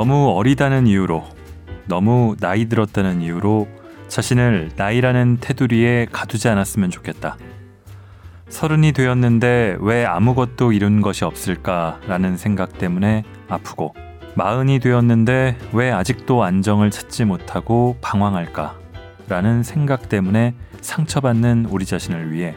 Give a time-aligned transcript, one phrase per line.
[0.00, 1.24] 너무 어리다는 이유로,
[1.84, 3.68] 너무 나이 들었다는 이유로
[4.08, 7.36] 자신을 나이라는 테두리에 가두지 않았으면 좋겠다.
[8.48, 13.94] 서른이 되었는데 왜 아무것도 이룬 것이 없을까라는 생각 때문에 아프고,
[14.36, 18.78] 마흔이 되었는데 왜 아직도 안정을 찾지 못하고 방황할까?
[19.28, 22.54] 라는 생각 때문에 상처받는 우리 자신을 위해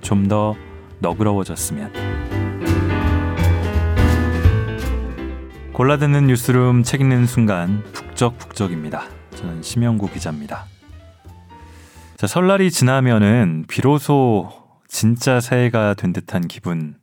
[0.00, 0.54] 좀 더
[1.00, 2.23] 너그러워졌으면.
[5.74, 9.08] 골라듣는 뉴스룸 책 읽는 순간 북적북적입니다.
[9.34, 10.66] 저는 심영구 기자입니다.
[12.16, 14.50] 자, 설날이 지나면은 비로소
[14.86, 16.94] 진짜 새해가 된 듯한 기분.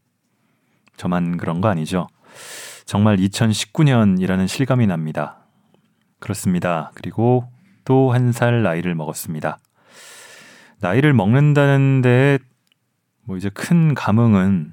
[0.95, 2.07] 저만 그런 거 아니죠?
[2.85, 5.39] 정말 2019년이라는 실감이 납니다.
[6.19, 6.91] 그렇습니다.
[6.95, 7.45] 그리고
[7.83, 9.57] 또 한 살 나이를 먹었습니다.
[10.79, 12.39] 나이를 먹는다는데
[13.23, 14.71] 뭐 이제 큰 감흥은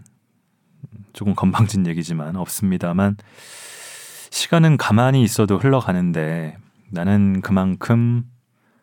[1.14, 3.16] 조금 건방진 얘기지만 없습니다만
[4.30, 6.56] 시간은 가만히 있어도 흘러가는데
[6.90, 8.24] 나는 그만큼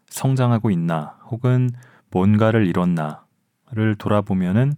[0.09, 1.69] 성장하고 있나 혹은
[2.11, 4.73] 뭔가를 이뤘나를 돌아보면은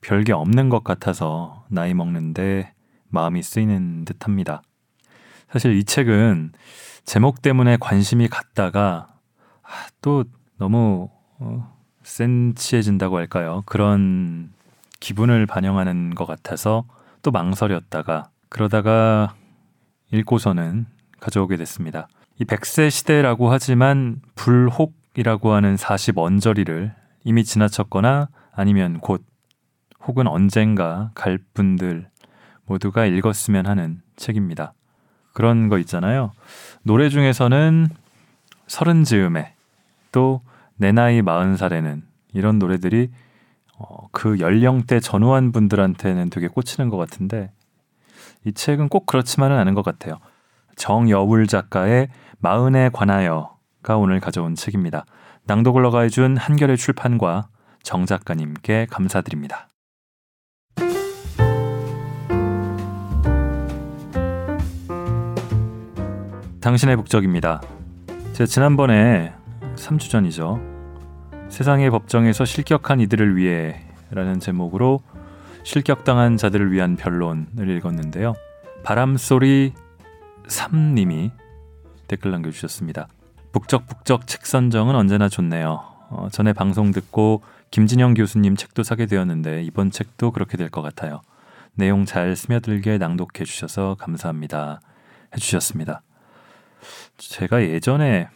[0.00, 2.72] 별게 없는 것 같아서 나이 먹는데
[3.08, 4.62] 마음이 쓰이는 듯 합니다.
[5.50, 6.52] 사실 이 책은
[7.04, 9.08] 제목 때문에 관심이 갔다가
[9.62, 9.68] 아,
[10.02, 10.24] 또
[10.58, 11.08] 너무
[11.38, 13.62] 어, 센치해진다고 할까요?
[13.66, 14.52] 그런
[15.00, 16.84] 기분을 반영하는 것 같아서
[17.22, 19.34] 또 망설였다가 그러다가
[20.14, 20.86] 읽고서는
[21.20, 22.08] 가져오게 됐습니다.
[22.38, 26.92] 이 백세 시대라고 하지만 불혹이라고 하는 40언저리를
[27.24, 29.24] 이미 지나쳤거나 아니면 곧
[30.06, 32.08] 혹은 언젠가 갈 분들
[32.66, 34.74] 모두가 읽었으면 하는 책입니다.
[35.32, 36.32] 그런 거 있잖아요.
[36.82, 37.88] 노래 중에서는
[38.66, 39.54] 서른 즈음에
[40.12, 40.40] 또
[40.76, 43.10] 내 나이 마흔 살에는 이런 노래들이
[43.78, 47.50] 어, 그 연령대 전후한 분들한테는 되게 꽂히는 것 같은데
[48.44, 50.18] 이 책은 꼭 그렇지만은 않은 것 같아요.
[50.76, 52.08] 정여울 작가의
[52.38, 55.04] 마흔에 관하여가 오늘 가져온 책입니다.
[55.44, 57.48] 낭독을 허가해준 한결의 출판과
[57.82, 59.68] 정 작가님께 감사드립니다.
[66.60, 67.60] 당신의 북적입니다.
[68.32, 69.34] 제가 지난번에
[69.76, 70.60] 3주 전이죠.
[71.50, 75.02] 세상의 법정에서 실격한 이들을 위해 라는 제목으로
[75.64, 78.34] 실격당한 자들을 위한 변론을 읽었는데요.
[78.84, 79.72] 바람소리
[80.46, 81.30] 3님이
[82.06, 83.08] 댓글 남겨주셨습니다.
[83.52, 85.82] 북적북적 책 선정은 언제나 좋네요.
[86.10, 91.22] 어, 전에 방송 듣고 김진영 교수님 책도 사게 되었는데 이번 책도 그렇게 될 것 같아요.
[91.74, 94.80] 내용 잘 스며들게 낭독해 주셔서 감사합니다.
[95.34, 96.02] 해주셨습니다.
[97.16, 98.28] 제가 예전에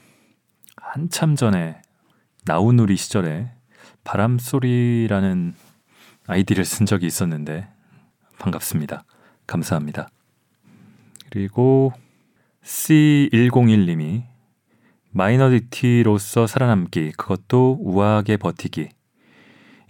[0.76, 1.82] 한참 전에
[2.46, 3.52] 나우누리 시절에
[4.04, 5.54] 바람소리라는
[6.28, 7.66] 아이디를 쓴 적이 있었는데
[8.38, 9.02] 반갑습니다.
[9.46, 10.08] 감사합니다.
[11.30, 11.90] 그리고
[12.62, 14.24] C101님이
[15.10, 18.90] 마이너리티로서 살아남기 그것도 우아하게 버티기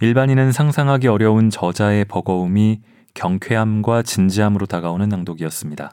[0.00, 2.82] 일반인은 상상하기 어려운 저자의 버거움이
[3.14, 5.92] 경쾌함과 진지함으로 다가오는 낭독이었습니다.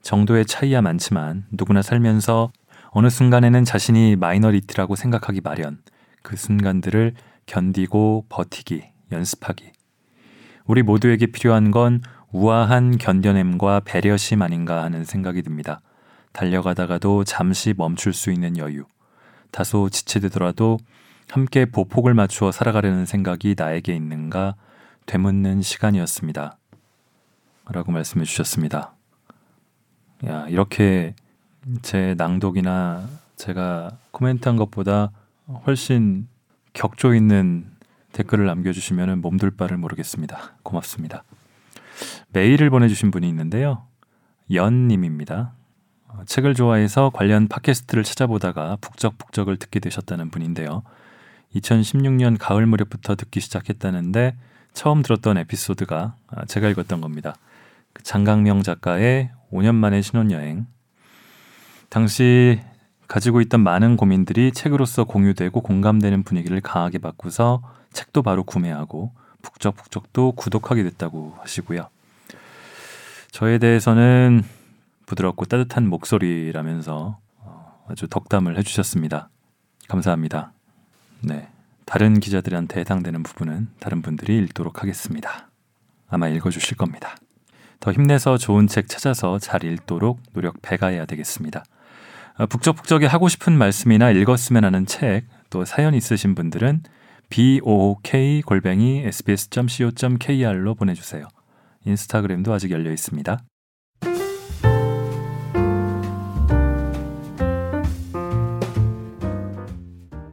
[0.00, 2.50] 정도의 차이야 많지만 누구나 살면서
[2.92, 5.82] 어느 순간에는 자신이 마이너리티라고 생각하기 마련.
[6.22, 7.12] 그 순간들을
[7.44, 9.81] 견디고 버티기, 연습하기.
[10.66, 12.00] 우리 모두에게 필요한 건
[12.30, 15.80] 우아한 견뎌냄과 배려심 아닌가 하는 생각이 듭니다.
[16.32, 18.84] 달려가다가도 잠시 멈출 수 있는 여유.
[19.50, 20.78] 다소 지체되더라도
[21.30, 24.54] 함께 보폭을 맞추어 살아가려는 생각이 나에게 있는가
[25.06, 26.56] 되묻는 시간이었습니다.
[27.66, 28.94] 라고 말씀해 주셨습니다.
[30.26, 31.14] 야, 이렇게
[31.82, 35.10] 제 낭독이나 제가 코멘트한 것보다
[35.66, 36.28] 훨씬
[36.72, 37.71] 격조 있는
[38.12, 40.56] 댓글을 남겨주시면 몸둘 바를 모르겠습니다.
[40.62, 41.24] 고맙습니다.
[42.32, 43.86] 메일을 보내주신 분이 있는데요.
[44.52, 45.52] 연님입니다.
[46.08, 50.82] 어, 책을 좋아해서 관련 팟캐스트를 찾아보다가 북적북적을 듣게 되셨다는 분인데요.
[51.54, 54.36] 2016년 가을 무렵부터 듣기 시작했다는데
[54.72, 57.34] 처음 들었던 에피소드가 아, 제가 읽었던 겁니다.
[57.92, 60.66] 그 장강명 작가의 5년 만의 신혼여행.
[61.88, 62.60] 당시
[63.06, 67.60] 가지고 있던 많은 고민들이 책으로서 공유되고 공감되는 분위기를 강하게 바꾸서
[67.92, 69.12] 책도 바로 구매하고
[69.42, 71.88] 북적북적도 구독하게 됐다고 하시고요.
[73.30, 74.44] 저에 대해서는
[75.06, 79.28] 부드럽고 따뜻한 목소리라면서 어, 아주 덕담을 해주셨습니다.
[79.88, 80.52] 감사합니다.
[81.20, 81.48] 네.
[81.84, 85.48] 다른 기자들한테 해당되는 부분은 다른 분들이 읽도록 하겠습니다.
[86.08, 87.16] 아마 읽어주실 겁니다.
[87.80, 91.64] 더 힘내서 좋은 책 찾아서 잘 읽도록 노력 배가해야 되겠습니다.
[92.36, 96.82] 아, 북적북적이 하고 싶은 말씀이나 읽었으면 하는 책, 또 사연 있으신 분들은
[97.32, 101.26] book 골뱅이 sbs.co.kr로 보내주세요.
[101.86, 103.42] 인스타그램도 아직 열려 있습니다.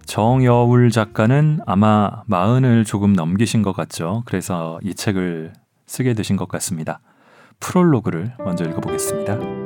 [0.06, 4.24] 정여울 작가는 아마 마흔을 조금 넘기신 것 같죠.
[4.26, 5.54] 그래서 이 책을
[5.86, 7.00] 쓰게 되신 것 같습니다.
[7.60, 9.59] 프롤로그를 먼저 읽어보겠습니다.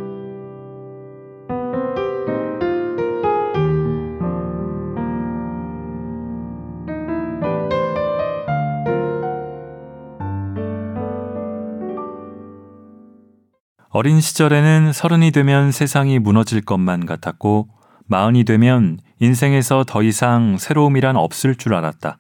[13.96, 17.68] 어린 시절에는 서른이 되면 세상이 무너질 것만 같았고
[18.08, 22.18] 마흔이 되면 인생에서 더 이상 새로움이란 없을 줄 알았다.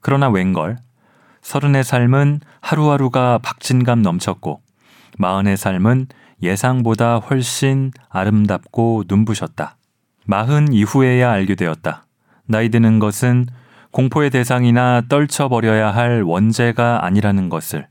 [0.00, 0.78] 그러나 웬걸
[1.42, 4.62] 서른의 삶은 하루하루가 박진감 넘쳤고
[5.16, 6.08] 마흔의 삶은
[6.42, 9.76] 예상보다 훨씬 아름답고 눈부셨다.
[10.24, 12.04] 마흔 이후에야 알게 되었다.
[12.46, 13.46] 나이 드는 것은
[13.92, 17.86] 공포의 대상이나 떨쳐버려야 할 원죄가 아니라는 것을.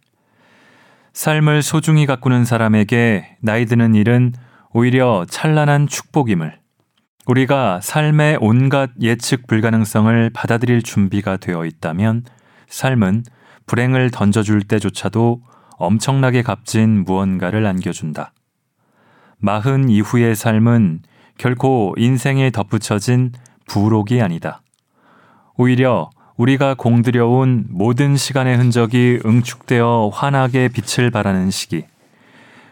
[1.16, 4.34] 삶을 소중히 가꾸는 사람에게 나이 드는 일은
[4.74, 6.60] 오히려 찬란한 축복임을.
[7.26, 12.26] 우리가 삶의 온갖 예측 불가능성을 받아들일 준비가 되어 있다면
[12.68, 13.24] 삶은
[13.66, 15.42] 불행을 던져줄 때조차도
[15.78, 18.34] 엄청나게 값진 무언가를 안겨준다.
[19.38, 21.00] 마흔 이후의 삶은
[21.38, 23.32] 결코 인생에 덧붙여진
[23.70, 24.62] 부록이 아니다.
[25.56, 31.86] 오히려 우리가 공들여온 모든 시간의 흔적이 응축되어 환하게 빛을 발하는 시기.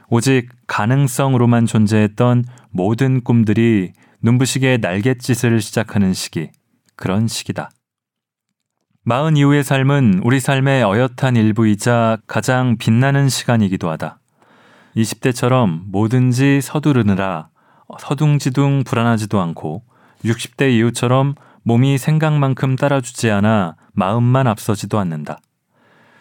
[0.10, 6.52] 오직 가능성으로만 존재했던 모든 꿈들이 눈부시게 날갯짓을 시작하는 시기.
[6.96, 7.72] 그런 시기다.
[9.06, 14.20] 마흔 이후의 삶은 우리 삶의 어엿한 일부이자 가장 빛나는 시간이기도 하다.
[14.96, 17.50] 20대처럼 뭐든지 서두르느라
[18.00, 19.84] 서둥지둥 불안하지도 않고
[20.24, 25.40] 60대 이후처럼 몸이 생각만큼 따라주지 않아 마음만 앞서지도 않는다.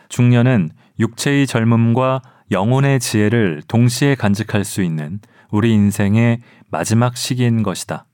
[0.09, 6.41] 중년은 육체의 젊음과 영혼의 지혜를 동시에 간직할 수 있는 우리 인생의
[6.71, 8.07] 마지막 시기인 것이다.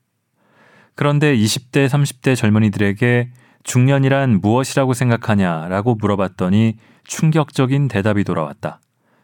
[0.95, 3.31] 그런데 20대, 30대 젊은이들에게
[3.63, 8.81] 중년이란 무엇이라고 생각하냐라고 물어봤더니 충격적인 대답이 돌아왔다.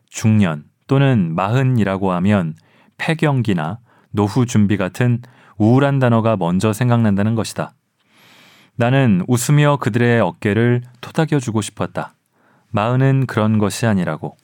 [0.09, 2.55] 중년 또는 마흔이라고 하면
[2.99, 3.79] 폐경기나
[4.11, 5.23] 노후 준비 같은
[5.56, 7.75] 우울한 단어가 먼저 생각난다는 것이다.
[8.76, 12.15] 나는 웃으며 그들의 어깨를 토닥여주고 싶었다.
[12.71, 14.37] 마흔은 그런 것이 아니라고.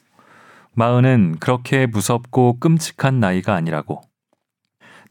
[0.73, 4.01] 마흔은 그렇게 무섭고 끔찍한 나이가 아니라고.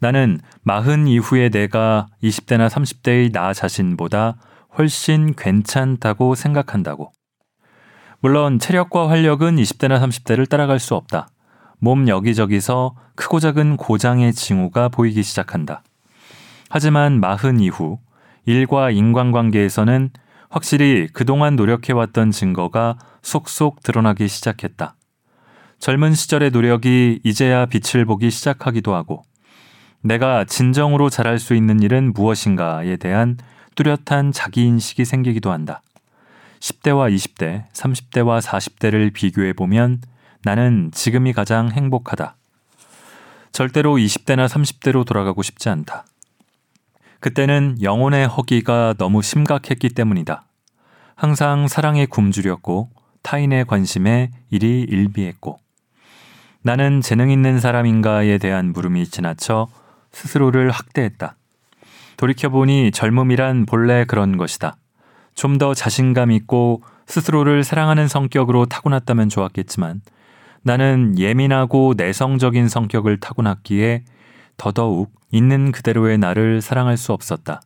[0.00, 4.36] 나는 마흔 이후에 내가 20대나 30대의 나 자신보다
[4.78, 7.12] 훨씬 괜찮다고 생각한다고.
[8.20, 11.28] 물론 체력과 활력은 20대나 30대를 따라갈 수 없다.
[11.78, 15.82] 몸 여기저기서 크고 작은 고장의 징후가 보이기 시작한다.
[16.70, 17.98] 하지만 마흔 이후
[18.50, 20.10] 일과 인간관계에서는
[20.48, 24.96] 확실히 그동안 노력해왔던 증거가 속속 드러나기 시작했다.
[25.78, 29.22] 젊은 시절의 노력이 이제야 빛을 보기 시작하기도 하고,
[30.02, 33.36] 내가 진정으로 잘할 수 있는 일은 무엇인가에 대한
[33.76, 35.82] 뚜렷한 자기인식이 생기기도 한다.
[36.58, 40.00] 10대와 20대, 30대와 40대를 비교해 보면
[40.42, 42.36] 나는 지금이 가장 행복하다.
[43.52, 46.04] 절대로 20대나 30대로 돌아가고 싶지 않다.
[47.20, 50.44] 그때는 영혼의 허기가 너무 심각했기 때문이다.
[51.14, 52.88] 항상 사랑에 굶주렸고
[53.22, 55.58] 타인의 관심에 일이 일비했고
[56.62, 59.68] 나는 재능 있는 사람인가에 대한 물음이 지나쳐
[60.12, 61.36] 스스로를 학대했다.
[62.16, 64.76] 돌이켜보니 젊음이란 본래 그런 것이다.
[65.34, 70.00] 좀 더 자신감 있고 스스로를 사랑하는 성격으로 타고났다면 좋았겠지만
[70.62, 74.04] 나는 예민하고 내성적인 성격을 타고났기에
[74.60, 77.62] 더더욱 있는 그대로의 나를 사랑할 수 없었다.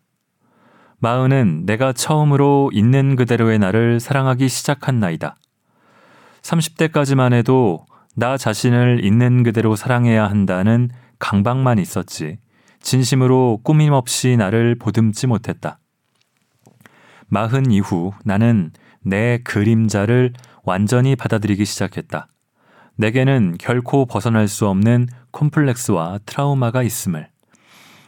[0.99, 5.35] 마흔은 내가 처음으로 있는 그대로의 나를 사랑하기 시작한 나이다.
[6.43, 7.85] 30대까지만 해도
[8.15, 12.39] 나 자신을 있는 그대로 사랑해야 한다는 강박만 있었지.
[12.81, 15.81] 진심으로 꾸밈없이 나를 보듬지 못했다.
[17.27, 18.71] 마흔 이후 나는
[19.03, 20.33] 내 그림자를
[20.63, 22.29] 완전히 받아들이기 시작했다.
[22.95, 27.29] 내게는 결코 벗어날 수 없는 콤플렉스와 트라우마가 있음을.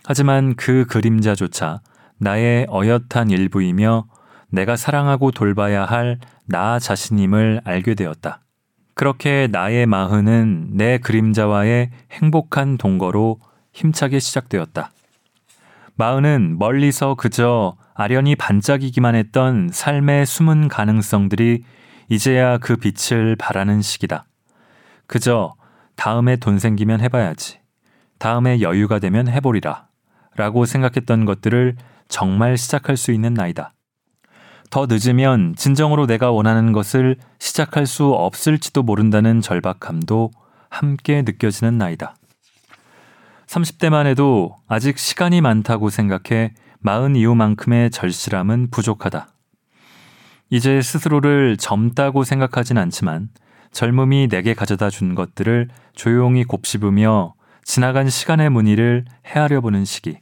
[0.04, 1.80] 하지만 그 그림자조차
[2.18, 4.06] 나의 어엿한 일부이며
[4.48, 8.40] 내가 사랑하고 돌봐야 할 나 자신임을 알게 되었다.
[8.94, 13.40] 그렇게 나의 마흔은 내 그림자와의 행복한 동거로
[13.72, 14.90] 힘차게 시작되었다.
[15.96, 21.64] 마흔은 멀리서 그저 아련히 반짝이기만 했던 삶의 숨은 가능성들이
[22.08, 24.26] 이제야 그 빛을 발하는 시기다.
[25.06, 25.54] 그저
[25.96, 27.58] 다음에 돈 생기면 해봐야지.
[28.18, 29.88] 다음에 여유가 되면 해보리라.
[30.36, 31.76] 라고 생각했던 것들을
[32.08, 33.72] 정말 시작할 수 있는 나이다.
[34.70, 40.30] 더 늦으면 진정으로 내가 원하는 것을 시작할 수 없을지도 모른다는 절박함도
[40.68, 42.16] 함께 느껴지는 나이다.
[43.46, 49.28] 30대만 해도 아직 시간이 많다고 생각해 마흔 이후만큼의 절실함은 부족하다.
[50.50, 53.30] 이제 스스로를 젊다고 생각하진 않지만
[53.76, 60.16] 젊음이 내게 가져다 준 것들을 조용히 곱씹으며 지나간 시간의 무늬를 헤아려 보는 시기.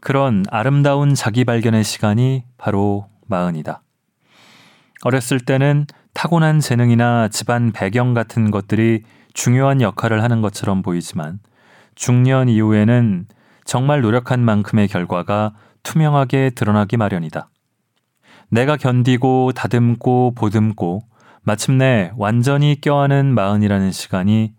[0.00, 3.82] 그런 아름다운 자기 발견의 시간이 바로 마흔이다.
[5.02, 9.02] 어렸을 때는 타고난 재능이나 집안 배경 같은 것들이
[9.34, 11.38] 중요한 역할을 하는 것처럼 보이지만
[11.96, 13.26] 중년 이후에는
[13.66, 17.50] 정말 노력한 만큼의 결과가 투명하게 드러나기 마련이다.
[18.48, 21.02] 내가 견디고 다듬고 보듬고
[21.46, 24.52] 마침내 완전히 껴안은 마흔이라는 시간이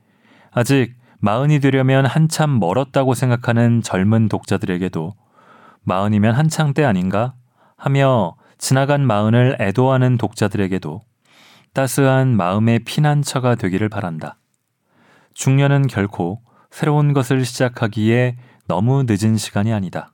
[0.51, 5.13] 아직 마흔이 되려면 한참 멀었다고 생각하는 젊은 독자들에게도
[5.83, 7.33] 마흔이면 한창 때 아닌가
[7.75, 11.01] 하며 지나간 마흔을 애도하는 독자들에게도
[11.73, 14.37] 따스한 마음의 피난처가 되기를 바란다.
[15.33, 16.39] 중년은 결코
[16.71, 18.37] 새로운 것을 시작하기에
[18.69, 20.13] 너무 늦은 시간이 아니다.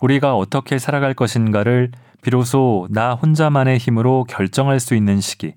[0.00, 5.54] 우리가 어떻게 살아갈 것인가를 비로소 나 혼자만의 힘으로 결정할 수 있는 시기.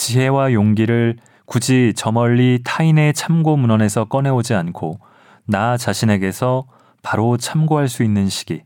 [0.00, 4.98] 지혜와 용기를 굳이 저 멀리 타인의 참고 문헌에서 꺼내오지 않고
[5.44, 6.64] 나 자신에게서
[7.02, 8.62] 바로 참고할 수 있는 시기.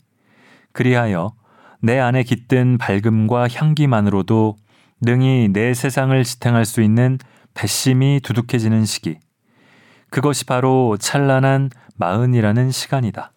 [0.73, 1.33] 그리하여
[1.81, 4.57] 내 안에 깃든 밝음과 향기만으로도
[5.01, 7.19] 능히 내 세상을 지탱할 수 있는
[7.55, 9.19] 배심이 두둑해지는 시기.
[10.11, 13.33] 그것이 바로 찬란한 마흔이라는 시간이다.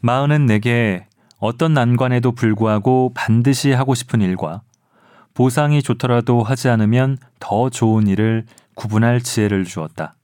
[0.00, 1.06] 마흔은 내게
[1.38, 4.60] 어떤 난관에도 불구하고 반드시 하고 싶은 일과
[5.34, 10.14] 보상이 좋더라도 하지 않으면 더 좋은 일을 구분할 지혜를 주었다.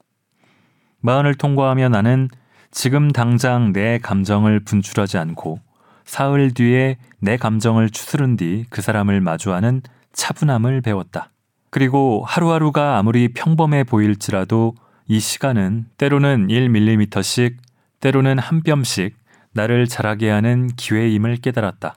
[1.00, 2.28] 마흔을 통과하며 나는
[2.70, 5.60] 지금 당장 내 감정을 분출하지 않고
[6.04, 11.30] 사흘 뒤에 내 감정을 추스른 뒤 그 사람을 마주하는 차분함을 배웠다.
[11.70, 14.74] 그리고 하루하루가 아무리 평범해 보일지라도
[15.06, 17.56] 이 시간은 때로는 1mm씩,
[18.00, 19.16] 때로는 한 뼘씩
[19.52, 21.96] 나를 자라게 하는 기회임을 깨달았다.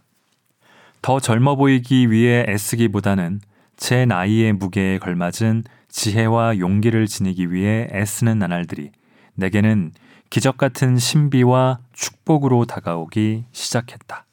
[1.01, 3.41] 더 젊어 보이기 위해 애쓰기보다는
[3.75, 8.91] 제 나이의 무게에 걸맞은 지혜와 용기를 지니기 위해 애쓰는 나날들이
[9.33, 9.93] 내게는
[10.29, 14.27] 기적 같은 신비와 축복으로 다가오기 시작했다.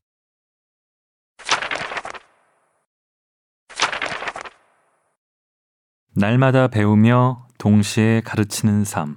[6.14, 9.16] 날마다 배우며 동시에 가르치는 삶.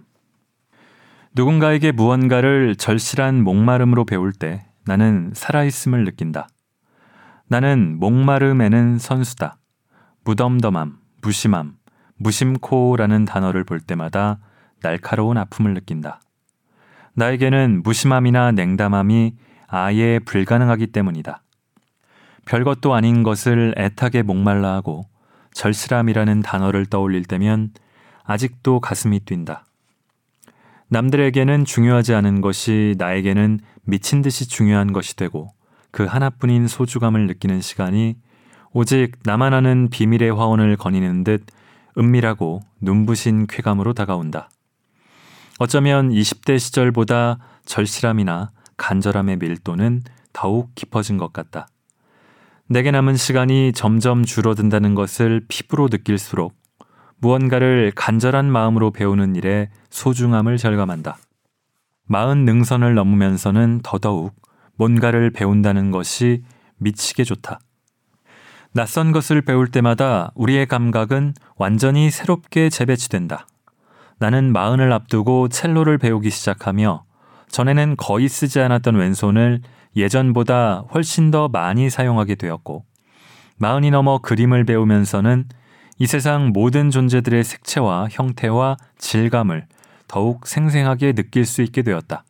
[1.34, 6.48] 누군가에게 무언가를 절실한 목마름으로 배울 때 나는 살아있음을 느낀다.
[7.51, 9.58] 나는 목마름에는 선수다.
[10.24, 11.74] 무덤덤함, 무심함,
[12.15, 14.39] 무심코라는 단어를 볼 때마다
[14.81, 16.22] 날카로운 아픔을 느낀다.
[17.13, 19.36] 나에게는 무심함이나 냉담함이
[19.67, 21.43] 아예 불가능하기 때문이다.
[22.46, 25.10] 별것도 아닌 것을 애타게 목말라 하고
[25.53, 27.72] 절실함이라는 단어를 떠올릴 때면
[28.24, 29.65] 아직도 가슴이 뛴다.
[30.88, 35.50] 남들에게는 중요하지 않은 것이 나에게는 미친 듯이 중요한 것이 되고
[35.91, 38.15] 그 하나뿐인 소중함을 느끼는 시간이
[38.74, 41.45] 오직 나만 아는 비밀의 화원을 거니는 듯
[41.98, 44.50] 은밀하고 눈부신 쾌감으로 다가온다.
[45.60, 50.01] 어쩌면 20대 시절보다 절실함이나 간절함의 밀도는
[50.33, 51.67] 더욱 깊어진 것 같다.
[52.67, 56.55] 내게 남은 시간이 점점 줄어든다는 것을 피부로 느낄수록
[57.19, 61.17] 무언가를 간절한 마음으로 배우는 일에 소중함을 절감한다.
[62.07, 64.33] 마흔 능선을 넘으면서는 더더욱
[64.81, 66.41] 뭔가를 배운다는 것이
[66.77, 67.59] 미치게 좋다.
[68.73, 73.45] 낯선 것을 배울 때마다 우리의 감각은 완전히 새롭게 재배치된다.
[74.17, 77.03] 나는 마흔을 앞두고 첼로를 배우기 시작하며
[77.50, 79.61] 전에는 거의 쓰지 않았던 왼손을
[79.95, 82.83] 예전보다 훨씬 더 많이 사용하게 되었고
[83.57, 85.45] 마흔이 넘어 그림을 배우면서는
[86.00, 89.67] 이 세상 모든 존재들의 색채와 형태와 질감을
[90.07, 92.23] 더욱 생생하게 느낄 수 있게 되었다.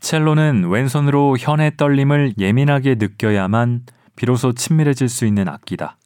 [0.00, 3.82] 첼로는 왼손으로 현의 떨림을 예민하게 느껴야만
[4.14, 5.96] 비로소 친밀해질 수 있는 악기다.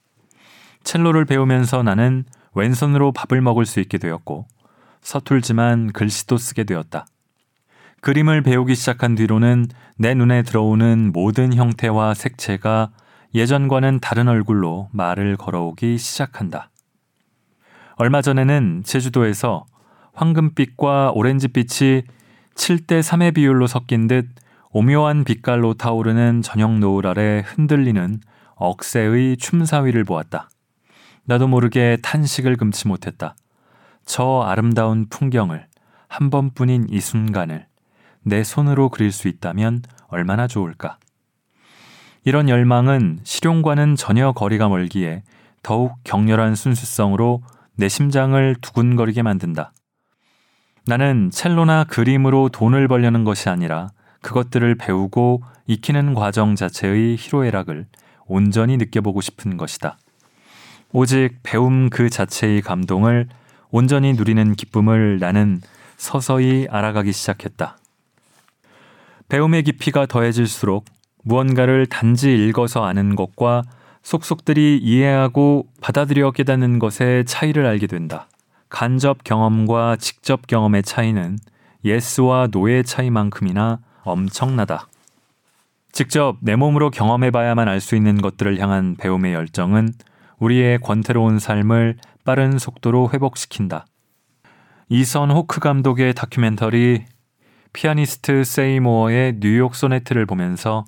[0.83, 4.47] 첼로를 배우면서 나는 왼손으로 밥을 먹을 수 있게 되었고
[5.03, 7.07] 서툴지만 글씨도 쓰게 되었다.
[8.01, 9.67] 그림을 배우기 시작한 뒤로는
[9.99, 12.91] 내 눈에 들어오는 모든 형태와 색채가
[13.35, 16.71] 예전과는 다른 얼굴로 말을 걸어오기 시작한다.
[17.97, 19.67] 얼마 전에는 제주도에서
[20.15, 22.03] 황금빛과 오렌지빛이
[22.61, 24.29] 7대 3의 비율로 섞인 듯
[24.73, 28.21] 오묘한 빛깔로 타오르는 저녁 노을 아래 흔들리는
[28.57, 30.51] 억새의 춤사위를 보았다.
[31.25, 33.35] 나도 모르게 탄식을 금치 못했다.
[34.05, 35.67] 저 아름다운 풍경을
[36.07, 37.67] 한 번뿐인 이 순간을
[38.25, 40.99] 내 손으로 그릴 수 있다면 얼마나 좋을까.
[42.25, 45.23] 이런 열망은 실용과는 전혀 거리가 멀기에
[45.63, 47.43] 더욱 격렬한 순수성으로
[47.77, 49.73] 내 심장을 두근거리게 만든다.
[50.87, 53.91] 나는 첼로나 그림으로 돈을 벌려는 것이 아니라
[54.23, 57.87] 그것들을 배우고 익히는 과정 자체의 희로애락을
[58.27, 59.99] 온전히 느껴보고 싶은 것이다.
[60.93, 63.29] 오직 배움 그 자체의 감동을
[63.71, 65.61] 온전히 누리는 기쁨을 나는
[65.97, 67.77] 서서히 알아가기 시작했다.
[69.29, 70.87] 배움의 깊이가 더해질수록
[71.23, 73.63] 무언가를 단지 읽어서 아는 것과
[74.03, 78.27] 속속들이 이해하고 받아들여 깨닫는 것의 차이를 알게 된다.
[78.71, 81.39] 간접 경험과 직접 경험의 차이는
[81.85, 84.89] 예스와 노의 차이만큼이나 엄청나다.
[85.93, 89.93] 직접 내 몸으로 경험해 봐야만 알 수 있는 것들을 향한 배움의 열정은
[90.39, 93.87] 우리의 권태로운 삶을 빠른 속도로 회복시킨다.
[94.89, 97.05] 이선 호크 감독의 다큐멘터리
[97.73, 100.85] 피아니스트 세이모어의 뉴욕 소네트를 보면서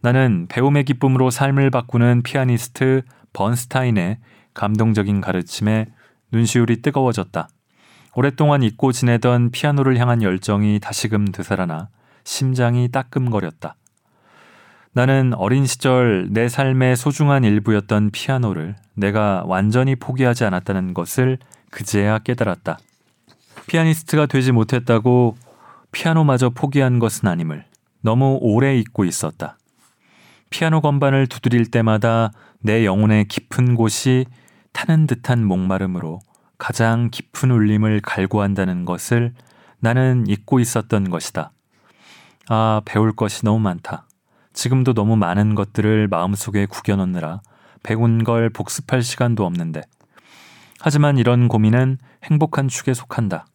[0.00, 3.02] 나는 배움의 기쁨으로 삶을 바꾸는 피아니스트
[3.32, 4.18] 번스타인의
[4.54, 5.86] 감동적인 가르침에
[6.32, 7.48] 눈시울이 뜨거워졌다.
[8.14, 11.88] 오랫동안 잊고 지내던 피아노를 향한 열정이 다시금 되살아나
[12.24, 13.76] 심장이 따끔거렸다.
[14.92, 21.38] 나는 어린 시절 내 삶의 소중한 일부였던 피아노를 내가 완전히 포기하지 않았다는 것을
[21.70, 22.78] 그제야 깨달았다.
[23.66, 25.36] 피아니스트가 되지 못했다고
[25.92, 27.66] 피아노마저 포기한 것은 아님을
[28.00, 29.58] 너무 오래 잊고 있었다.
[30.48, 32.30] 피아노 건반을 두드릴 때마다
[32.60, 34.24] 내 영혼의 깊은 곳이
[34.76, 36.20] 타는 듯한 목마름으로
[36.58, 39.32] 가장 깊은 울림을 갈구한다는 것을
[39.80, 41.50] 나는 잊고 있었던 것이다.
[42.50, 44.06] 아, 배울 것이 너무 많다.
[44.52, 47.40] 지금도 너무 많은 것들을 마음속에 구겨놓느라
[47.82, 49.80] 배운 걸 복습할 시간도 없는데.
[50.78, 53.46] 하지만 이런 고민은 행복한 축에 속한다.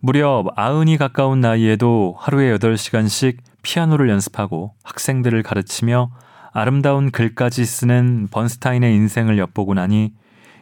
[0.00, 6.10] 무려 아흔이 가까운 나이에도 하루에 8시간씩 피아노를 연습하고 학생들을 가르치며
[6.56, 10.14] 아름다운 글까지 쓰는 번스타인의 인생을 엿보고 나니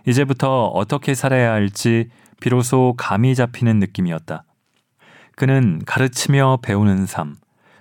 [0.07, 2.09] 이제부터 어떻게 살아야 할지
[2.40, 4.43] 비로소 감이 잡히는 느낌이었다.
[5.37, 7.37] 그는 가르치며 배우는 삶,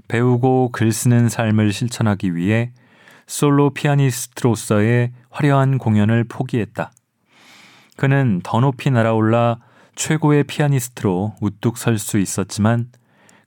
[0.10, 2.74] 배우고 글 쓰는 삶을 실천하기 위해
[3.28, 6.92] 솔로 피아니스트로서의 화려한 공연을 포기했다.
[7.96, 9.60] 그는 더 높이 날아올라
[9.96, 12.90] 최고의 피아니스트로 우뚝 설 수 있었지만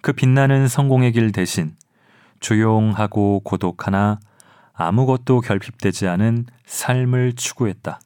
[0.00, 1.74] 그 빛나는 성공의 길 대신
[2.40, 4.20] 조용하고 고독하나
[4.74, 8.00] 아무것도 결핍되지 않은 삶을 추구했다.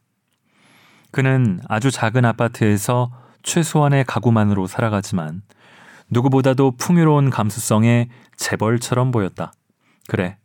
[1.11, 3.11] 그는 아주 작은 아파트에서
[3.43, 5.41] 최소한의 가구만으로 살아가지만
[6.09, 9.53] 누구보다도 풍요로운 감수성에 재벌처럼 보였다.
[10.07, 10.37] 그래.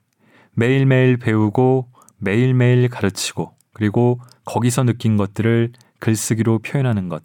[0.55, 7.23] 매일매일 배우고 매일매일 가르치고 그리고 거기서 느낀 것들을 글쓰기로 표현하는 것.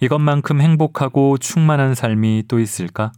[0.00, 3.12] 이것만큼 행복하고 충만한 삶이 또 있을까?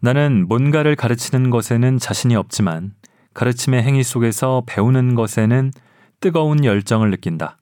[0.00, 2.92] 나는 뭔가를 가르치는 것에는 자신이 없지만
[3.34, 5.72] 가르침의 행위 속에서 배우는 것에는
[6.20, 7.58] 뜨거운 열정을 느낀다.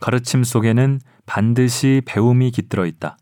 [0.00, 3.16] 가르침 속에는 반드시 배움이 깃들어 있다.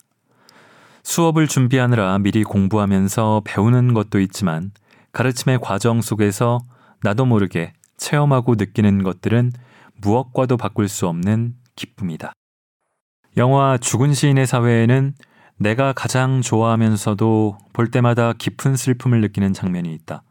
[1.02, 4.72] 수업을 준비하느라 미리 공부하면서 배우는 것도 있지만
[5.12, 6.60] 가르침의 과정 속에서
[7.02, 9.52] 나도 모르게 체험하고 느끼는 것들은
[10.00, 12.32] 무엇과도 바꿀 수 없는 기쁨이다.
[13.36, 15.14] 영화 죽은 시인의 사회에는
[15.56, 20.22] 내가 가장 좋아하면서도 볼 때마다 깊은 슬픔을 느끼는 장면이 있다.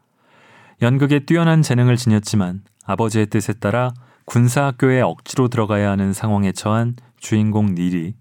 [0.80, 3.92] 연극에 뛰어난 재능을 지녔지만 아버지의 뜻에 따라
[4.26, 8.14] 군사학교에 억지로 들어가야 하는 상황에 처한 주인공 닐이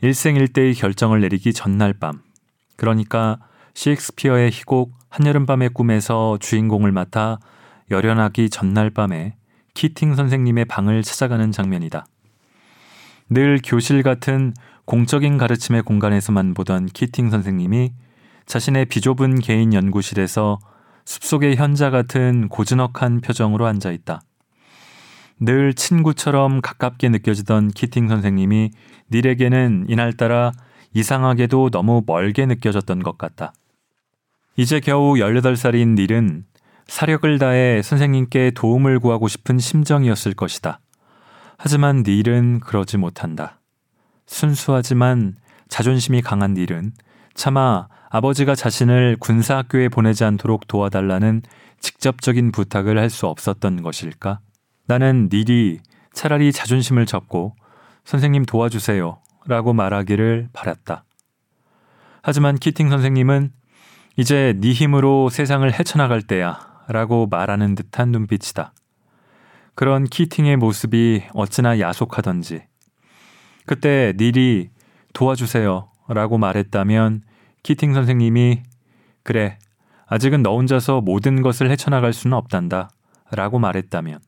[0.00, 2.22] 일생일대의 결정을 내리기 전날 밤,
[2.76, 3.40] 그러니까
[3.74, 7.38] 셰익스피어의 희곡 한여름밤의 꿈에서 주인공을 맡아
[7.90, 9.34] 열연하기 전날 밤에
[9.74, 12.06] 키팅 선생님의 방을 찾아가는 장면이다.
[13.30, 17.92] 늘 교실 같은 공적인 가르침의 공간에서만 보던 키팅 선생님이
[18.46, 20.58] 자신의 비좁은 개인 연구실에서
[21.08, 24.20] 숲속의 현자 같은 고즈넉한 표정으로 앉아 있다.
[25.40, 28.72] 늘 친구처럼 가깝게 느껴지던 키팅 선생님이
[29.10, 30.52] 닐에게는 이날따라
[30.92, 33.54] 이상하게도 너무 멀게 느껴졌던 것 같다.
[34.56, 36.44] 이제 겨우 18살인 닐은
[36.86, 40.78] 사력을 다해 선생님께 도움을 구하고 싶은 심정이었을 것이다.
[41.56, 43.60] 하지만 닐은 그러지 못한다.
[44.26, 45.36] 순수하지만
[45.68, 46.92] 자존심이 강한 닐은
[47.32, 51.42] 차마 아버지가 자신을 군사학교에 보내지 않도록 도와달라는
[51.80, 54.40] 직접적인 부탁을 할 수 없었던 것일까?
[54.86, 55.78] 나는 닐이
[56.12, 57.54] 차라리 자존심을 접고
[58.04, 61.04] 선생님 도와주세요 라고 말하기를 바랐다.
[62.22, 63.52] 하지만 키팅 선생님은
[64.16, 68.72] 이제 네 힘으로 세상을 헤쳐나갈 때야 라고 말하는 듯한 눈빛이다.
[69.74, 72.62] 그런 키팅의 모습이 어찌나 야속하던지.
[73.66, 74.70] 그때 닐이
[75.12, 77.22] 도와주세요 라고 말했다면
[77.62, 78.62] 키팅 선생님이
[79.22, 79.58] 그래,
[80.06, 82.90] 아직은 너 혼자서 모든 것을 헤쳐나갈 수는 없단다
[83.30, 84.20] 라고 말했다면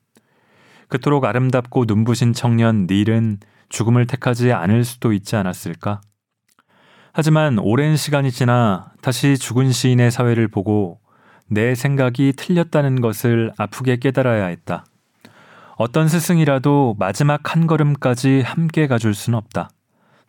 [0.89, 3.39] 그토록 아름답고 눈부신 청년 닐은
[3.69, 6.01] 죽음을 택하지 않을 수도 있지 않았을까?
[7.13, 11.01] 하지만 오랜 시간이 지나 다시 죽은 시인의 사회를 보고
[11.49, 14.85] 내 생각이 틀렸다는 것을 아프게 깨달아야 했다.
[15.77, 19.71] 어떤 스승이라도 마지막 한 걸음까지 함께 가줄 수는 없다.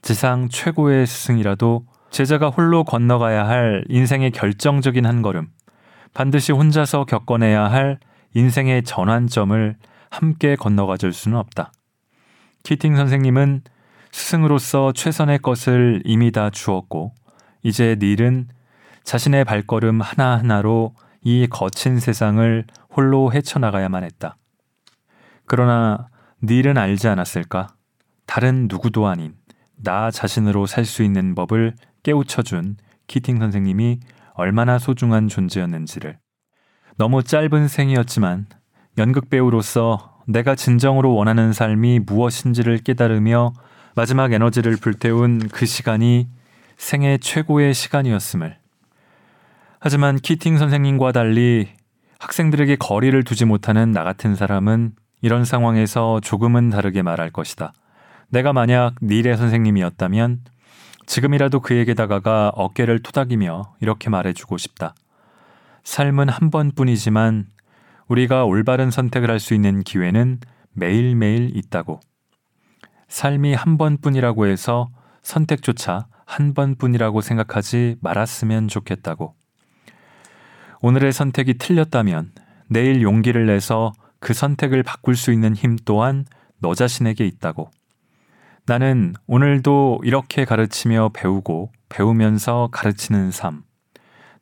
[0.02, 5.48] 지상 최고의 스승이라도 제자가 홀로 건너가야 할 인생의 결정적인 한 걸음,
[6.14, 8.00] 반드시 혼자서 겪어내야 할
[8.36, 9.78] 인생의 전환점을
[10.10, 11.72] 함께 건너가 줄 수는 없다.
[12.64, 13.62] 키팅 선생님은
[14.12, 17.14] 스승으로서 최선의 것을 이미 다 주었고,
[17.64, 18.50] 이제 닐은
[19.06, 20.94] 자신의 발걸음 하나하나로
[21.24, 24.36] 이 거친 세상을 홀로 헤쳐나가야만 했다.
[25.46, 26.10] 그러나
[26.44, 27.70] 닐은 알지 않았을까?
[28.26, 29.34] 다른 누구도 아닌
[29.78, 34.00] 나 자신으로 살 수 있는 법을 깨우쳐준 키팅 선생님이
[34.34, 36.18] 얼마나 소중한 존재였는지를.
[36.98, 38.48] 너무 짧은 생이었지만
[38.98, 43.54] 연극 배우로서 내가 진정으로 원하는 삶이 무엇인지를 깨달으며
[43.96, 46.28] 마지막 에너지를 불태운 그 시간이
[46.78, 48.58] 생애 최고의 시간이었음을.
[49.80, 51.68] 하지만 키팅 선생님과 달리
[52.20, 57.74] 학생들에게 거리를 두지 못하는 나 같은 사람은 이런 상황에서 조금은 다르게 말할 것이다.
[58.30, 60.42] 내가 만약 닐의 선생님이었다면
[61.06, 64.96] 지금이라도 그에게 다가가 어깨를 토닥이며 이렇게 말해주고 싶다.
[65.84, 67.48] 삶은 한 번뿐이지만
[68.08, 70.40] 우리가 올바른 선택을 할 수 있는 기회는
[70.74, 72.00] 매일매일 있다고.
[73.08, 74.90] 삶이 한 번뿐이라고 해서
[75.24, 79.36] 선택조차 한 번뿐이라고 생각하지 말았으면 좋겠다고.
[80.82, 82.32] 오늘의 선택이 틀렸다면
[82.68, 86.26] 내일 용기를 내서 그 선택을 바꿀 수 있는 힘 또한
[86.60, 87.72] 너 자신에게 있다고.
[88.72, 93.64] 나는 오늘도 이렇게 가르치며 배우고 배우면서 가르치는 삶.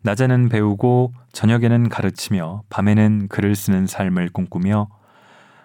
[0.03, 4.87] 낮에는 배우고 저녁에는 가르치며 밤에는 글을 쓰는 삶을 꿈꾸며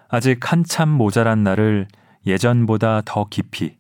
[0.09, 1.89] 아직 한참 모자란 나를
[2.27, 3.77] 예전보다 더 깊이,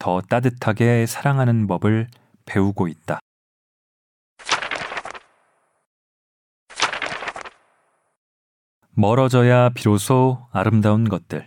[0.00, 2.08] 더 따뜻하게 사랑하는 법을
[2.44, 3.20] 배우고 있다.
[8.96, 11.46] 멀어져야 비로소 아름다운 것들.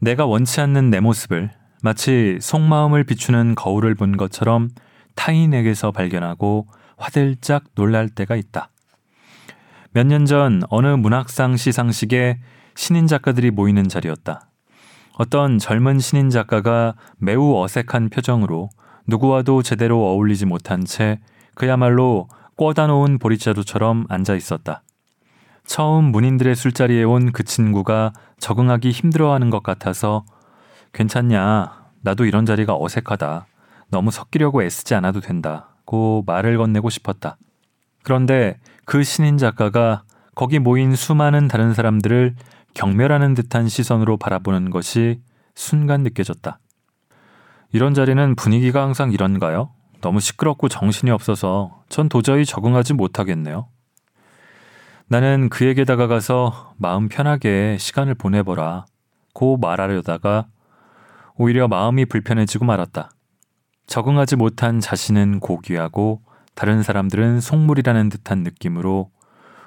[0.00, 1.50] 내가 원치 않는 내 모습을
[1.82, 4.68] 마치 속마음을 비추는 거울을 본 것처럼
[5.14, 8.70] 타인에게서 발견하고 화들짝 놀랄 때가 있다.
[9.92, 12.38] 몇 년 전 어느 문학상 시상식에
[12.76, 14.48] 신인 작가들이 모이는 자리였다.
[15.18, 18.70] 어떤 젊은 신인 작가가 매우 어색한 표정으로
[19.06, 21.18] 누구와도 제대로 어울리지 못한 채
[21.54, 24.82] 그야말로 꿔다 놓은 보리자루처럼 앉아 있었다.
[25.66, 30.24] 처음 문인들의 술자리에 온 그 친구가 적응하기 힘들어하는 것 같아서
[30.92, 31.90] 괜찮냐.
[32.02, 33.46] 나도 이런 자리가 어색하다.
[33.90, 37.36] 너무 섞이려고 애쓰지 않아도 된다고 말을 건네고 싶었다.
[38.02, 40.02] 그런데 그 신인 작가가
[40.34, 42.34] 거기 모인 수많은 다른 사람들을
[42.74, 45.20] 경멸하는 듯한 시선으로 바라보는 것이
[45.54, 46.58] 순간 느껴졌다.
[47.72, 49.70] 이런 자리는 분위기가 항상 이런가요?
[50.00, 53.68] 너무 시끄럽고 정신이 없어서 전 도저히 적응하지 못하겠네요.
[55.12, 58.84] 나는 그에게 다가가서 마음 편하게 시간을 보내보라
[59.34, 60.46] 고 말하려다가
[61.34, 63.10] 오히려 마음이 불편해지고 말았다.
[63.88, 66.22] 적응하지 못한 자신은 고귀하고
[66.54, 69.10] 다른 사람들은 속물이라는 듯한 느낌으로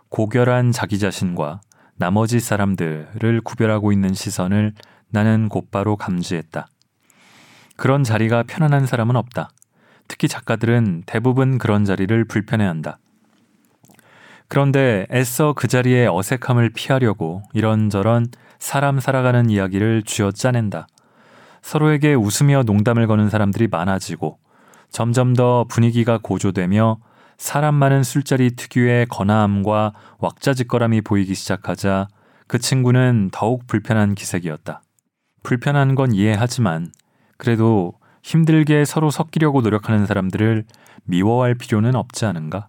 [0.07, 1.59] 고결한 자기 자신과
[1.97, 4.71] 나머지 사람들을 구별하고 있는 시선을
[5.09, 6.67] 나는 곧바로 감지했다.
[7.75, 9.49] 그런 자리가 편안한 사람은 없다.
[10.07, 12.97] 특히 작가들은 대부분 그런 자리를 불편해한다.
[14.53, 18.27] 그런데 애써 그 자리에 어색함을 피하려고 이런저런
[18.59, 20.85] 사람 살아가는 이야기를 쥐어 짜낸다.
[21.63, 24.37] 서로에게 웃으며 농담을 거는 사람들이 많아지고
[24.91, 26.99] 점점 더 분위기가 고조되며
[27.39, 32.07] 사람 많은 술자리 특유의 거나함과 왁자지껄함이 보이기 시작하자
[32.45, 34.83] 그 친구는 더욱 불편한 기색이었다.
[35.41, 36.91] 불편한 건 이해하지만
[37.39, 40.65] 그래도 힘들게 서로 섞이려고 노력하는 사람들을
[41.05, 42.67] 미워할 필요는 없지 않은가?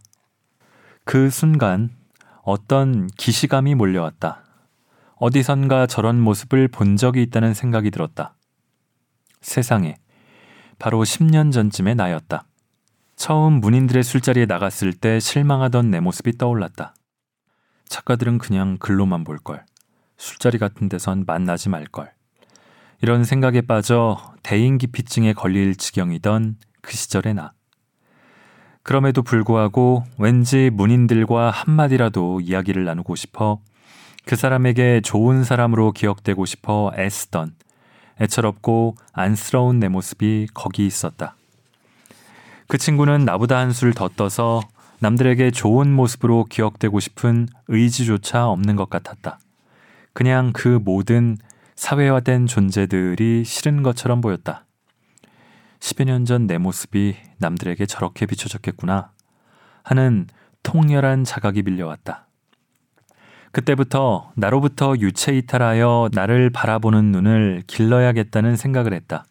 [1.04, 1.90] 그 순간
[2.42, 4.42] 어떤 기시감이 몰려왔다.
[5.16, 8.34] 어디선가 저런 모습을 본 적이 있다는 생각이 들었다.
[9.40, 9.96] 세상에,
[10.78, 12.46] 바로 10년 전쯤의 나였다.
[13.16, 16.94] 처음 문인들의 술자리에 나갔을 때 실망하던 내 모습이 떠올랐다.
[17.86, 19.64] 작가들은 그냥 글로만 볼 걸.
[20.16, 22.12] 술자리 같은 데선 만나지 말 걸.
[23.02, 27.52] 이런 생각에 빠져 대인기피증에 걸릴 지경이던 그 시절의 나.
[28.84, 33.58] 그럼에도 불구하고 왠지 문인들과 한마디라도 이야기를 나누고 싶어
[34.26, 37.54] 그 사람에게 좋은 사람으로 기억되고 싶어 애쓰던
[38.20, 41.34] 애처롭고 안쓰러운 내 모습이 거기 있었다.
[42.68, 44.60] 그 친구는 나보다 한술 더 떠서
[45.00, 49.38] 남들에게 좋은 모습으로 기억되고 싶은 의지조차 없는 것 같았다.
[50.12, 51.38] 그냥 그 모든
[51.74, 54.63] 사회화된 존재들이 싫은 것처럼 보였다.
[55.84, 59.10] 10여 년 전 내 모습이 남들에게 저렇게 비춰졌겠구나
[59.82, 60.26] 하는
[60.62, 62.26] 통렬한 자각이 밀려왔다.
[63.52, 69.26] 그때부터 나로부터 유체 이탈하여 나를 바라보는 눈을 길러야겠다는 생각을 했다.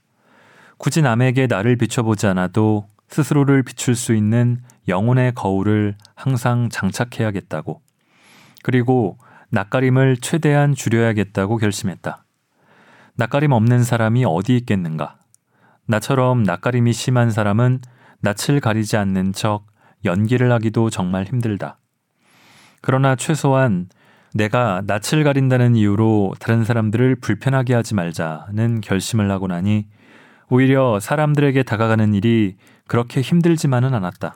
[0.77, 7.81] 굳이 남에게 나를 비춰보지 않아도 스스로를 비출 수 있는 영혼의 거울을 항상 장착해야겠다고.
[8.61, 9.17] 그리고
[9.49, 12.23] 낯가림을 최대한 줄여야겠다고 결심했다.
[13.15, 15.17] 낯가림 없는 사람이 어디 있겠는가?
[15.87, 17.81] 나처럼 낯가림이 심한 사람은
[18.21, 19.65] 낯을 가리지 않는 척
[20.05, 21.77] 연기를 하기도 정말 힘들다.
[22.81, 23.87] 그러나 최소한
[24.33, 29.87] 내가 낯을 가린다는 이유로 다른 사람들을 불편하게 하지 말자는 결심을 하고 나니
[30.49, 34.35] 오히려 사람들에게 다가가는 일이 그렇게 힘들지만은 않았다.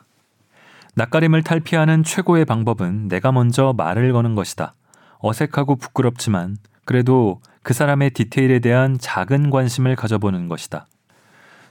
[0.94, 4.74] 낯가림을 탈피하는 최고의 방법은 내가 먼저 말을 거는 것이다.
[5.20, 10.86] 어색하고 부끄럽지만 그래도 그 사람의 디테일에 대한 작은 관심을 가져보는 것이다.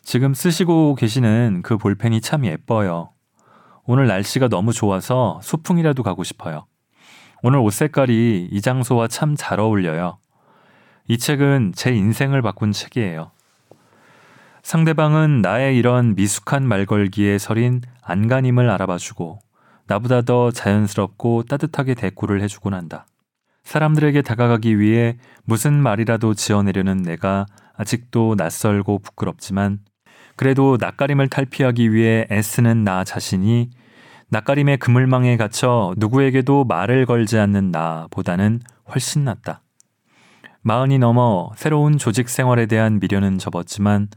[0.08, 3.10] 지금 쓰시고 계시는 그 볼펜이 참 예뻐요.
[3.84, 6.66] 오늘 날씨가 너무 좋아서 소풍이라도 가고 싶어요.
[7.44, 10.18] 오늘 옷 색깔이 이 장소와 참 잘 어울려요.
[11.10, 13.32] 이 책은 제 인생을 바꾼 책이에요.
[14.64, 19.40] 상대방은 나의 이런 미숙한 말걸기에 서린 안간힘을 알아봐주고
[19.88, 23.08] 나보다 더 자연스럽고 따뜻하게 대꾸를 해주곤 한다.
[23.66, 29.80] 사람들에게 다가가기 위해 무슨 말이라도 지어내려는 내가 아직도 낯설고 부끄럽지만
[30.38, 33.70] 그래도 낯가림을 탈피하기 위해 애쓰는 나 자신이
[34.30, 39.62] 낯가림의 그물망에 갇혀 누구에게도 말을 걸지 않는 나보다는 훨씬 낫다.
[40.62, 44.08] 마흔이 넘어 새로운 조직 생활에 대한 미련은 접었지만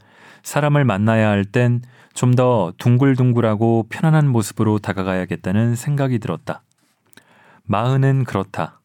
[0.45, 1.83] 사람을 만나야 할 땐
[2.15, 6.63] 좀 더 둥글둥글하고 편안한 모습으로 다가가야겠다는 생각이 들었다.
[7.65, 8.81] 마흔은 그렇다.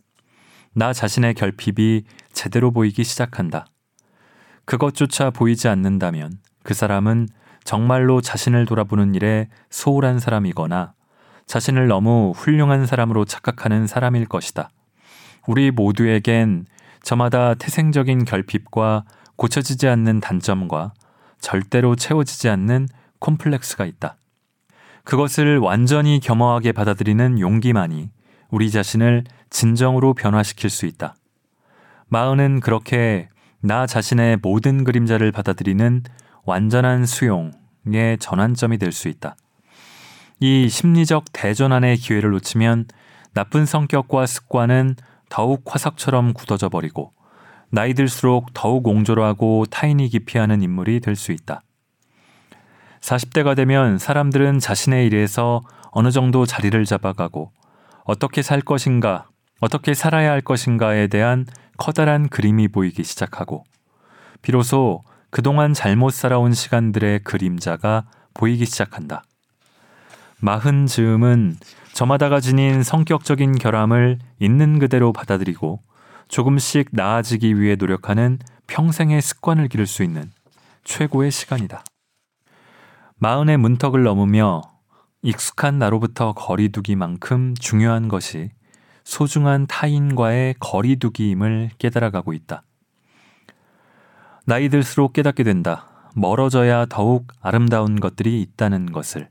[0.73, 3.65] 나 자신의 결핍이 제대로 보이기 시작한다.
[4.65, 7.29] 그것조차 보이지 않는다면 그 사람은
[7.63, 10.93] 정말로 자신을 돌아보는 일에 소홀한 사람이거나
[11.45, 14.69] 자신을 너무 훌륭한 사람으로 착각하는 사람일 것이다.
[15.47, 16.65] 우리 모두에겐
[17.03, 20.93] 저마다 태생적인 결핍과 고쳐지지 않는 단점과
[21.39, 22.87] 절대로 채워지지 않는
[23.19, 24.17] 콤플렉스가 있다.
[25.03, 28.09] 그것을 완전히 겸허하게 받아들이는 용기만이
[28.49, 31.15] 우리 자신을 진정으로 변화시킬 수 있다.
[32.07, 33.29] 마흔은 그렇게
[33.61, 36.01] 나 자신의 모든 그림자를 받아들이는
[36.45, 39.35] 완전한 수용의 전환점이 될 수 있다.
[40.39, 42.85] 이 심리적 대전환의 기회를 놓치면
[43.33, 44.95] 나쁜 성격과 습관은
[45.29, 47.11] 더욱 화석처럼 굳어져 버리고
[47.71, 51.61] 나이 들수록 더욱 옹졸하고 타인이 기 피하는 인물이 될 수 있다.
[53.01, 57.51] 40대가 되면 사람들은 자신의 일에서 어느 정도 자리를 잡아가고
[58.03, 59.27] 어떻게 살 것인가,
[59.61, 61.45] 어떻게 살아야 할 것인가에 대한
[61.77, 63.63] 커다란 그림이 보이기 시작하고
[64.41, 65.01] 비로소
[65.35, 69.25] 그동안 잘못 살아온 시간들의 그림자가 보이기 시작한다.
[70.39, 71.57] 마흔 즈음은
[71.91, 75.81] 저마다가 지닌 성격적인 결함을 있는 그대로 받아들이고
[76.29, 80.31] 조금씩 나아지기 위해 노력하는 평생의 습관을 기를 수 있는
[80.85, 81.83] 최고의 시간이다.
[83.17, 84.61] 마흔의 문턱을 넘으며
[85.21, 88.51] 익숙한 나로부터 거리두기만큼 중요한 것이
[89.03, 92.63] 소중한 타인과의 거리두기임을 깨달아가고 있다.
[94.47, 95.87] 나이 들수록 깨닫게 된다.
[96.13, 99.29] 멀어져야 더욱 아름다운 것들이 있다는 것을.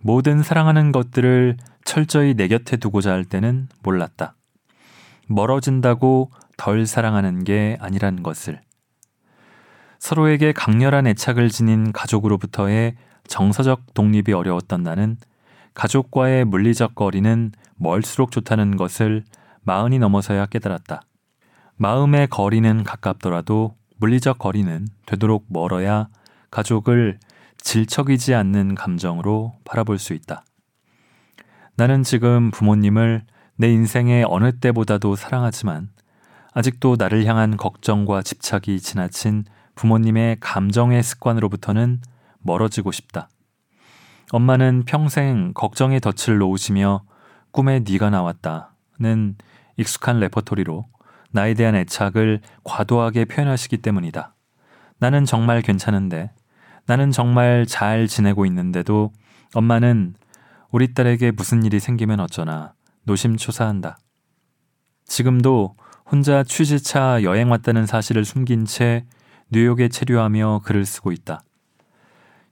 [0.00, 4.34] 모든 사랑하는 것들을 철저히 내 곁에 두고자 할 때는 몰랐다.
[5.28, 8.60] 멀어진다고 덜 사랑하는 게 아니란 것을.
[10.00, 12.96] 서로에게 강렬한 애착을 지닌 가족으로부터의
[13.28, 15.16] 정서적 독립이 어려웠던 나는
[15.74, 19.24] 가족과의 물리적 거리는 멀수록 좋다는 것을
[19.62, 21.02] 마흔이 넘어서야 깨달았다.
[21.76, 26.08] 마음의 거리는 가깝더라도 물리적 거리는 되도록 멀어야
[26.50, 27.18] 가족을
[27.58, 30.44] 질척이지 않는 감정으로 바라볼 수 있다.
[31.76, 33.24] 나는 지금 부모님을
[33.56, 35.90] 내 인생의 어느 때보다도 사랑하지만
[36.52, 42.00] 아직도 나를 향한 걱정과 집착이 지나친 부모님의 감정의 습관으로부터는
[42.40, 43.28] 멀어지고 싶다.
[44.32, 47.02] 엄마는 평생 걱정의 덫을 놓으시며
[47.50, 49.36] 꿈에 네가 나왔다는
[49.76, 50.86] 익숙한 레퍼토리로
[51.36, 54.34] 나에 대한 애착을 과도하게 표현하시기 때문이다.
[54.98, 56.30] 나는 정말 괜찮은데,
[56.86, 59.12] 나는 정말 잘 지내고 있는데도
[59.54, 60.14] 엄마는
[60.70, 62.72] 우리 딸에게 무슨 일이 생기면 어쩌나
[63.04, 63.98] 노심초사한다.
[65.04, 65.76] 지금도
[66.10, 69.04] 혼자 취지차 여행 왔다는 사실을 숨긴 채
[69.50, 71.42] 뉴욕에 체류하며 글을 쓰고 있다.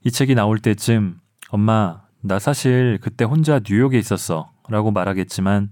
[0.04, 5.70] 이 책이 나올 때쯤 엄마, 나 사실 그때 혼자 뉴욕에 있었어 라고 말하겠지만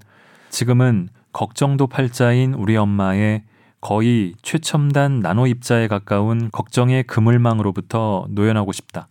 [0.48, 3.45] 지금은 걱정도 팔자인 우리 엄마의
[3.81, 9.09] 거의 최첨단 나노 입자에 가까운 걱정의 그물망으로부터 노연하고 싶다.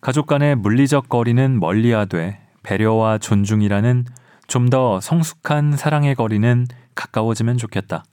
[0.00, 4.04] 가족 간의 물리적 거리는 멀리하되 배려와 존중이라는
[4.48, 8.04] 좀 더 성숙한 사랑의 거리는 가까워지면 좋겠다.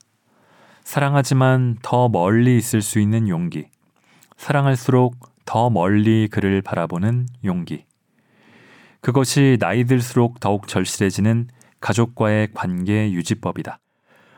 [0.82, 3.68] 사랑하지만 더 멀리 있을 수 있는 용기.
[4.36, 7.84] 사랑할수록 더 멀리 그를 바라보는 용기.
[9.00, 11.48] 그것이 나이 들수록 더욱 절실해지는
[11.84, 13.78] 가족과의 관계 유지법이다.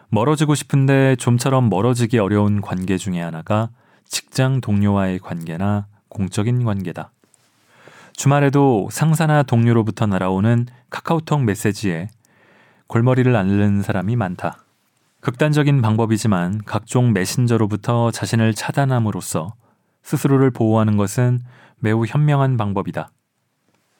[0.08, 3.70] 멀어지고 싶은데 좀처럼 멀어지기 어려운 관계 중의 하나가
[4.04, 7.12] 직장 동료와의 관계나 공적인 관계다.
[8.14, 12.08] 주말에도 상사나 동료로부터 날아오는 카카오톡 메시지에
[12.88, 14.58] 골머리를 앓는 사람이 많다.
[15.20, 19.54] 극단적인 방법이지만 각종 메신저로부터 자신을 차단함으로써
[20.02, 21.38] 스스로를 보호하는 것은
[21.78, 23.10] 매우 현명한 방법이다.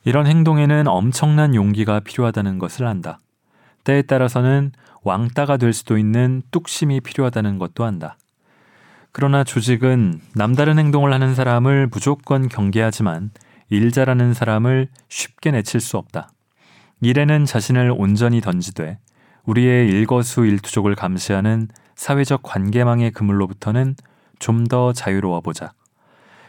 [0.04, 3.20] 이런 행동에는 엄청난 용기가 필요하다는 것을 안다.
[3.86, 4.72] 때에 따라서는
[5.02, 8.18] 왕따가 될 수도 있는 뚝심이 필요하다는 것도 안다.
[9.12, 13.30] 그러나 조직은 남다른 행동을 하는 사람을 무조건 경계하지만
[13.70, 16.30] 일 잘하는 사람을 쉽게 내칠 수 없다.
[17.00, 18.98] 일에는 자신을 온전히 던지되
[19.44, 23.94] 우리의 일거수일투족을 감시하는 사회적 관계망의 그물로부터는
[24.38, 25.72] 좀 더 자유로워 보자.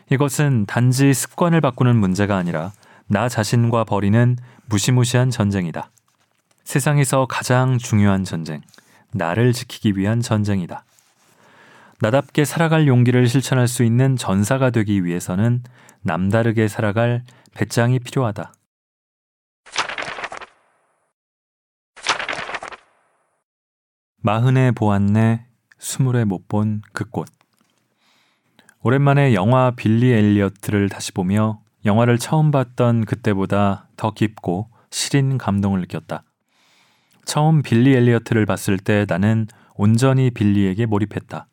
[0.09, 2.71] 이것은 단지 습관을 바꾸는 문제가 아니라
[3.07, 5.91] 나 자신과 벌이는 무시무시한 전쟁이다.
[6.67, 8.59] 세상에서 가장 중요한 전쟁,
[9.13, 10.83] 나를 지키기 위한 전쟁이다.
[12.01, 15.63] 나답게 살아갈 용기를 실천할 수 있는 전사가 되기 위해서는
[16.01, 18.51] 남다르게 살아갈 배짱이 필요하다.
[24.17, 25.45] 마흔에 보았네,
[25.79, 27.29] 스물에 못 본 그 꽃.
[28.81, 36.23] 오랜만에 영화 빌리 엘리어트를 다시 보며 영화를 처음 봤던 그때보다 더 깊고 시린 감동을 느꼈다.
[37.27, 41.45] 처음 빌리 엘리어트를 봤을 때 나는 온전히 빌리에게 몰입했다.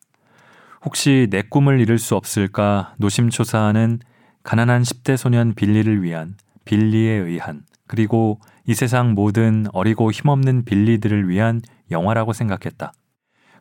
[0.85, 3.99] 혹시 내 꿈을 이룰 수 없을까 노심초사하는
[4.45, 11.61] 가난한 10대 소년 빌리를 위한 빌리에 의한 그리고 이 세상 모든 어리고 힘없는 빌리들을 위한
[11.91, 12.93] 영화라고 생각했다.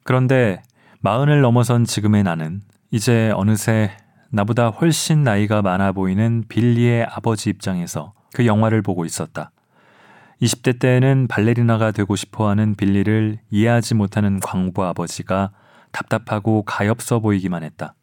[0.04, 0.62] 그런데
[1.00, 3.90] 마흔을 넘어선 지금의 나는 이제 어느새
[4.30, 9.53] 나보다 훨씬 나이가 많아 보이는 빌리의 아버지 입장에서 그 영화를 보고 있었다.
[10.44, 15.52] 20대 때에는 발레리나가 되고 싶어 하는 빌리를 이해하지 못하는 광부 아버지가
[15.94, 17.96] 답답하고 가엾어 보이기만 했다.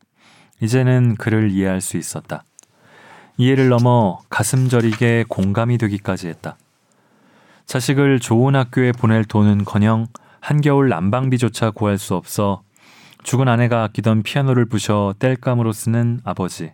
[0.63, 2.45] 이제는 그를 이해할 수 있었다.
[3.37, 6.57] 이해를 넘어 가슴 저리게 공감이 되기까지 했다.
[7.67, 10.07] 자식을 좋은 학교에 보낼 돈은 커녕
[10.41, 12.63] 한겨울 난방비조차 구할 수 없어
[13.23, 16.73] 죽은 아내가 아끼던 피아노를 부셔 뗄감으로 쓰는 아버지.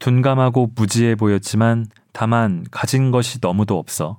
[0.00, 4.18] 둔감하고 무지해 보였지만 다만 가진 것이 너무도 없어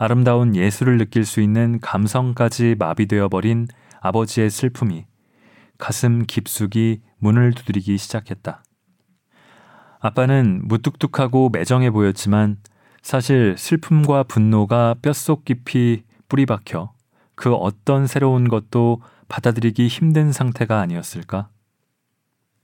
[0.00, 3.66] 아름다운 예술을 느낄 수 있는 감성까지 마비되어 버린
[4.00, 5.06] 아버지의 슬픔이
[5.76, 8.62] 가슴 깊숙이 문을 두드리기 시작했다.
[9.98, 12.58] 아빠는 무뚝뚝하고 매정해 보였지만
[13.02, 16.92] 사실 슬픔과 분노가 뼛속 깊이 뿌리박혀
[17.34, 21.48] 그 어떤 새로운 것도 받아들이기 힘든 상태가 아니었을까?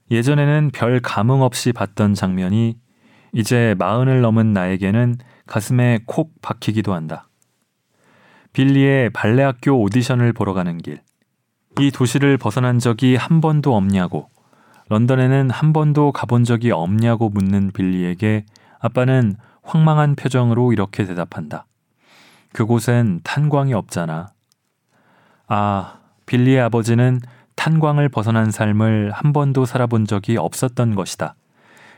[0.09, 2.77] 예전에는 별 감흥 없이 봤던 장면이
[3.33, 5.17] 이제 마흔을 넘은 나에게는
[5.47, 7.27] 가슴에 콕 박히기도 한다.
[8.53, 11.01] 빌리의 발레학교 오디션을 보러 가는 길.
[11.79, 14.29] 이 도시를 벗어난 적이 한 번도 없냐고,
[14.87, 18.45] 런던에는 한 번도 가본 적이 없냐고 묻는 빌리에게
[18.79, 21.65] 아빠는 황망한 표정으로 이렇게 대답한다.
[22.53, 24.29] 그곳엔 탄광이 없잖아.
[25.47, 27.19] 아, 빌리의 아버지는
[27.55, 31.35] 탄광을 벗어난 삶을 한 번도 살아본 적이 없었던 것이다.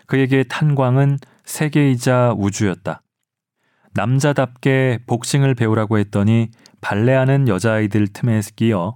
[0.06, 3.02] 그에게 탄광은 세계이자 우주였다.
[3.98, 6.50] 남자답게 복싱을 배우라고 했더니
[6.82, 8.96] 발레하는 여자아이들 틈에 끼어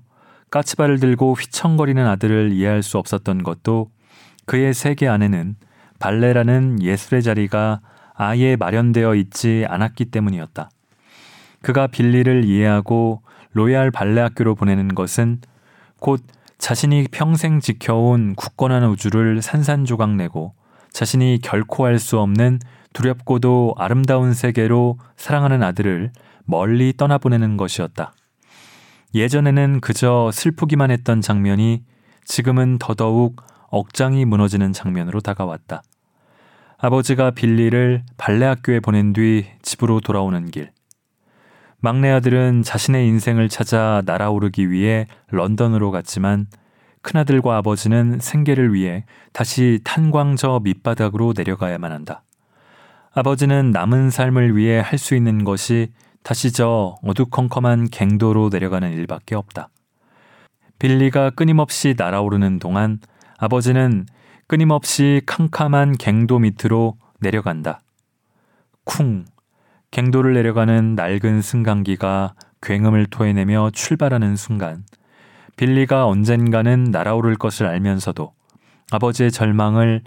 [0.52, 3.90] 까치발을 들고 휘청거리는 아들을 이해할 수 없었던 것도
[4.46, 5.56] 그의 세계 안에는
[5.98, 7.82] 발레라는 예술의 자리가
[8.14, 10.70] 아예 마련되어 있지 않았기 때문이었다.
[11.64, 13.24] 그가 빌리를 이해하고
[13.54, 15.42] 로얄 발레 학교로 보내는 것은
[16.00, 16.22] 곧
[16.60, 20.54] 자신이 평생 지켜온 굳건한 우주를 산산조각 내고
[20.92, 22.60] 자신이 결코 알수 없는
[22.94, 26.12] 두렵고도 아름다운 세계로 사랑하는 아들을
[26.46, 28.14] 멀리 떠나보내는 것이었다.
[29.14, 31.84] 예전에는 그저 슬프기만 했던 장면이
[32.26, 35.82] 지금은 더더욱 억장이 무너지는 장면으로 다가왔다.
[36.78, 40.72] 아버지가 빌리를 발레 학교에 보낸 뒤 집으로 돌아오는 길.
[41.80, 46.48] 막내 아들은 자신의 인생을 찾아 날아오르기 위해 런던으로 갔지만
[47.02, 52.24] 큰아들과 아버지는 생계를 위해 다시 탄광저 밑바닥으로 내려가야만 한다.
[53.14, 55.92] 아버지는 남은 삶을 위해 할 수 있는 것이
[56.24, 59.70] 다시 저 어두컴컴한 갱도로 내려가는 일밖에 없다.
[60.80, 63.00] 빌리가 끊임없이 날아오르는 동안
[63.38, 64.06] 아버지는
[64.48, 67.82] 끊임없이 캄캄한 갱도 밑으로 내려간다.
[68.86, 69.26] 쿵.
[69.92, 74.86] 갱도를 내려가는 낡은 승강기가 굉음을 토해내며 출발하는 순간
[75.58, 78.32] 빌리가 언젠가는 날아오를 것을 알면서도
[78.92, 80.02] 아버지의 절망을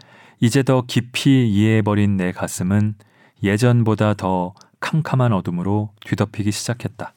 [0.44, 2.96] 이제 더 깊이 이해해버린 내 가슴은
[3.42, 7.14] 예전보다 더 캄캄한 어둠으로 뒤덮이기 시작했다.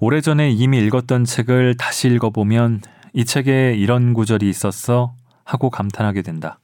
[0.00, 2.82] 오래전에 이미 읽었던 책을 다시 읽어보면
[3.14, 6.58] 이 책에 이런 구절이 있었어 하고 감탄하게 된다.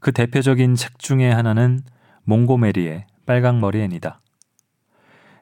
[0.00, 1.80] 그 대표적인 책 중에 하나는
[2.24, 4.20] 몽고메리의 빨강머리 앤이다.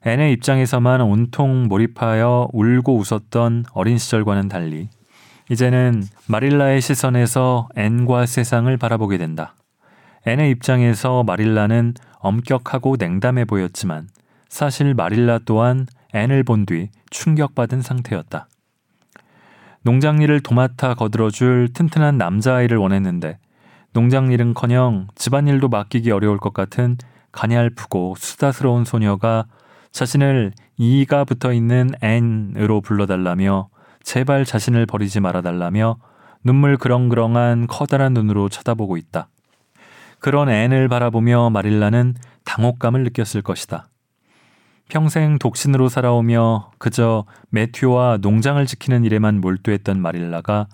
[0.05, 4.89] 앤의 입장에서만 온통 몰입하여 울고 웃었던 어린 시절과는 달리
[5.51, 9.55] 이제는 마릴라의 시선에서 앤과 세상을 바라보게 된다.
[10.27, 14.09] 앤의 입장에서 마릴라는 엄격하고 냉담해 보였지만
[14.49, 18.49] 사실 마릴라 또한 앤을 본 뒤 충격받은 상태였다.
[19.83, 23.39] 농장 일을 도맡아 거들어줄 튼튼한 남자아이를 원했는데
[23.93, 26.99] 농장 일은커녕 집안일도 맡기기 어려울 것 같은
[27.31, 29.47] 가냘프고 수다스러운 소녀가
[29.93, 33.69] 자신을 이가 붙어 있는 앤으로 불러달라며
[34.07, 35.97] 제발 자신을 버리지 말아달라며
[36.45, 39.29] 눈물 그렁그렁한 커다란 눈으로 쳐다보고 있다.
[40.21, 43.89] 그런 앤을 바라보며 마릴라는 당혹감을 느꼈을 것이다.
[44.89, 50.69] 평생 독신으로 살아오며 그저 매튜와 농장을 지키는 일에만 몰두했던 마릴라가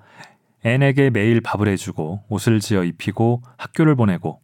[0.63, 4.41] 앤에게 매일 밥을 해주고 옷을 지어 입히고 학교를 보내고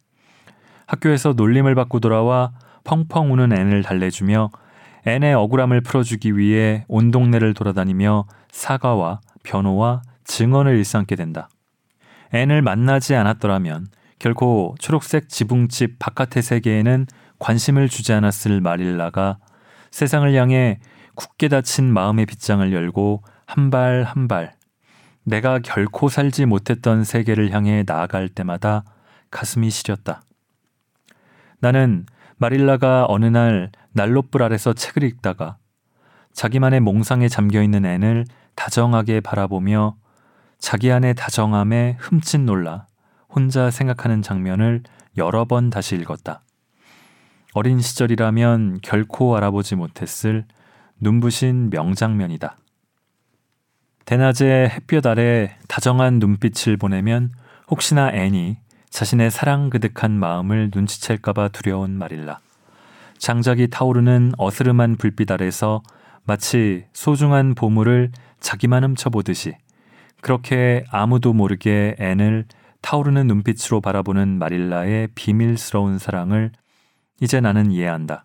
[0.86, 2.52] 학교에서 놀림을 받고 돌아와
[2.84, 4.48] 펑펑 우는 앤을 달래주며
[5.06, 8.24] 앤의 억울함을 풀어주기 위해 온 동네를 돌아다니며
[8.58, 11.48] 사과와 변호와 증언을 일삼게 된다.
[12.32, 13.86] 앤을 만나지 않았더라면
[14.18, 17.06] 결코 초록색 지붕집 바깥의 세계에는
[17.38, 19.38] 관심을 주지 않았을 마릴라가
[19.92, 20.80] 세상을 향해
[21.14, 24.52] 굳게 닫힌 마음의 빗장을 열고 한 발 한 발
[25.22, 28.82] 내가 결코 살지 못했던 세계를 향해 나아갈 때마다
[29.30, 30.22] 가슴이 시렸다.
[31.60, 32.06] 나는
[32.38, 35.58] 마릴라가 어느 날 난로불 아래서 책을 읽다가
[36.32, 38.24] 자기만의 몽상에 잠겨 있는 앤을
[38.58, 39.94] 다정하게 바라보며
[40.58, 42.86] 자기 안의 다정함에 흠칫 놀라
[43.28, 44.82] 혼자 생각하는 장면을
[45.16, 46.42] 여러 번 다시 읽었다.
[47.54, 50.44] 어린 시절이라면 결코 알아보지 못했을
[50.98, 52.58] 눈부신 명장면이다.
[54.04, 57.30] 대낮에 햇볕 아래 다정한 눈빛을 보내면
[57.70, 58.56] 혹시나 앤이
[58.90, 62.40] 자신의 사랑 그득한 마음을 눈치챌까봐 두려운 마릴라.
[63.18, 65.80] 장작이 타오르는 어스름한 불빛 아래서
[66.24, 69.54] 마치 소중한 보물을 자기만 훔쳐보듯이
[70.20, 72.46] 그렇게 아무도 모르게 앤을
[72.80, 76.52] 타오르는 눈빛으로 바라보는 마릴라의 비밀스러운 사랑을
[77.20, 78.22] 이제 나는 이해한다.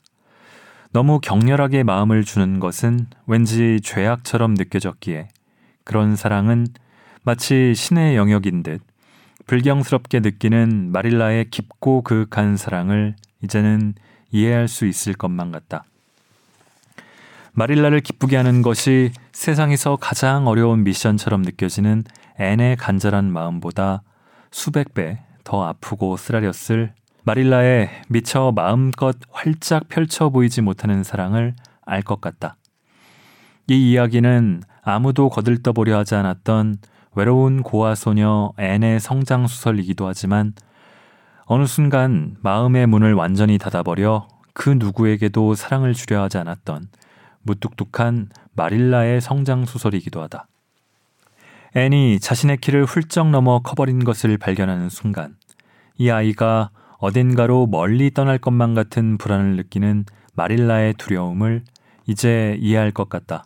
[0.92, 5.28] 너무 격렬하게 마음을 주는 것은 왠지 죄악처럼 느껴졌기에
[5.84, 6.68] 그런 사랑은
[7.24, 8.82] 마치 신의 영역인 듯
[9.48, 13.96] 불경스럽게 느끼는 마릴라의 깊고 그윽한 사랑을 이제는
[14.32, 15.86] 이해할 수 있을 것만 같다.
[17.54, 22.04] 마릴라를 기쁘게 하는 것이 세상에서 가장 어려운 미션처럼 느껴지는
[22.40, 24.04] 앤의 간절한 마음보다
[24.52, 26.94] 수백 배 더 아프고 쓰라렸을
[27.24, 32.56] 마릴라의 미처 마음껏 활짝 펼쳐 보이지 못하는 사랑을 알 것 같다.
[33.68, 36.78] 이 이야기는 아무도 거들떠보려 하지 않았던
[37.16, 40.54] 외로운 고아 소녀 앤의 성장 수설이기도 하지만
[41.46, 46.88] 어느 순간 마음의 문을 완전히 닫아버려 그 누구에게도 사랑을 주려 하지 않았던
[47.44, 50.48] 무뚝뚝한 마릴라의 성장 수설이기도 하다.
[51.76, 55.36] 앤이 자신의 키를 훌쩍 넘어 커버린 것을 발견하는 순간
[55.98, 56.70] 이 아이가
[57.00, 61.64] 어딘가로 멀리 떠날 것만 같은 불안을 느끼는 마릴라의 두려움을
[62.08, 63.46] 이제 이해할 것 같다.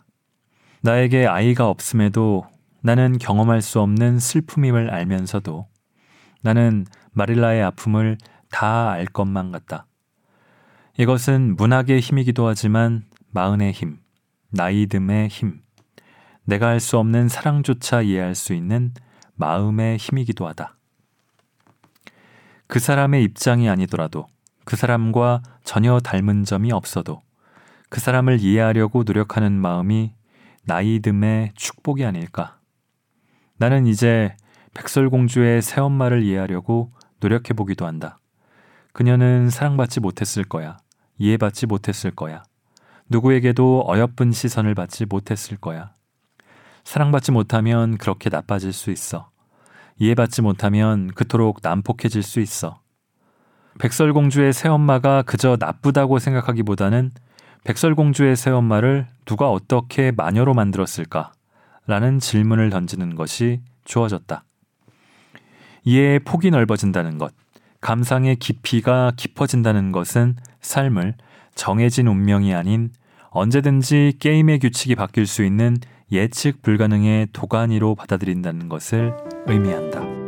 [0.82, 2.44] 나에게 아이가 없음에도
[2.82, 5.66] 나는 경험할 수 없는 슬픔임을 알면서도
[6.42, 8.18] 나는 마릴라의 아픔을
[8.50, 9.86] 다 알 것만 같다.
[10.98, 13.98] 이것은 문학의 힘이기도 하지만 마흔의 힘,
[14.54, 15.60] 나이듦의 힘,
[16.44, 18.92] 내가 할수 없는 사랑조차 이해할 수 있는
[19.34, 20.76] 마음의 힘이기도 하다.
[22.66, 24.26] 그 사람의 입장이 아니더라도
[24.64, 27.22] 그 사람과 전혀 닮은 점이 없어도
[27.88, 30.12] 그 사람을 이해하려고 노력하는 마음이
[30.66, 32.58] 나이듦의 축복이 아닐까.
[33.56, 34.36] 나는 이제
[34.74, 38.18] 백설공주의 새엄마를 이해하려고 노력해보기도 한다.
[38.92, 40.76] 그녀는 사랑받지 못했을 거야.
[41.18, 42.42] 이해받지 못했을 거야.
[43.10, 45.92] 누구에게도 어여쁜 시선을 받지 못했을 거야.
[46.84, 49.30] 사랑받지 못하면 그렇게 나빠질 수 있어.
[49.98, 52.80] 이해받지 못하면 그토록 난폭해질 수 있어.
[53.78, 57.10] 백설공주의 새엄마가 그저 나쁘다고 생각하기보다는
[57.64, 61.32] 백설공주의 새엄마를 누가 어떻게 마녀로 만들었을까?
[61.86, 64.44] 라는 질문을 던지는 것이 주어졌다.
[65.84, 67.32] 이해의 폭이 넓어진다는 것,
[67.80, 71.14] 감상의 깊이가 깊어진다는 것은 삶을
[71.54, 72.90] 정해진 운명이 아닌
[73.30, 75.76] 언제든지 게임의 규칙이 바뀔 수 있는
[76.10, 79.14] 예측 불가능의 도가니로 받아들인다는 것을
[79.46, 80.18] 의미한다.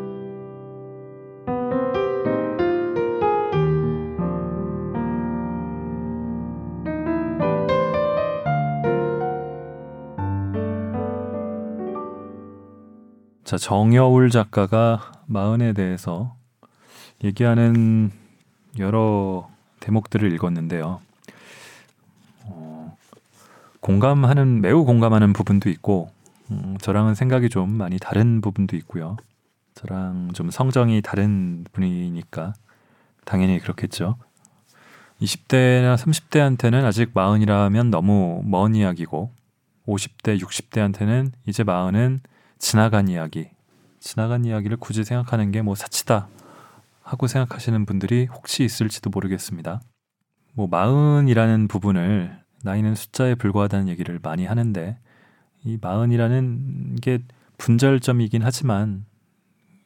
[13.51, 16.37] 자, 정여울 작가가 마흔에 대해서
[17.25, 18.13] 얘기하는
[18.79, 19.49] 여러
[19.81, 21.01] 대목들을 읽었는데요.
[23.81, 26.11] 어, 공감하는 매우 공감하는 부분도 있고
[26.51, 29.17] 음, 저랑은 생각이 좀 많이 다른 부분도 있고요.
[29.75, 32.55] 저랑 좀 성정이 다른 분이니까
[33.25, 34.17] 당연히 그렇겠죠.
[35.21, 39.31] 20대나 30대한테는 아직 마흔이라면 너무 먼 이야기고
[39.87, 42.21] 50대, 60대한테는 이제 마흔은
[42.59, 43.49] 지나간 이야기,
[44.01, 46.29] 지나간 이야기를 굳이 생각하는 게 뭐 사치다
[47.03, 49.81] 하고 생각하시는 분들이 혹시 있을지도 모르겠습니다.
[50.55, 54.99] 뭐 마흔이라는 부분을 나이는 숫자에 불과하다는 얘기를 많이 하는데
[55.65, 57.21] 이 마흔이라는 게
[57.59, 59.05] 분절점이긴 하지만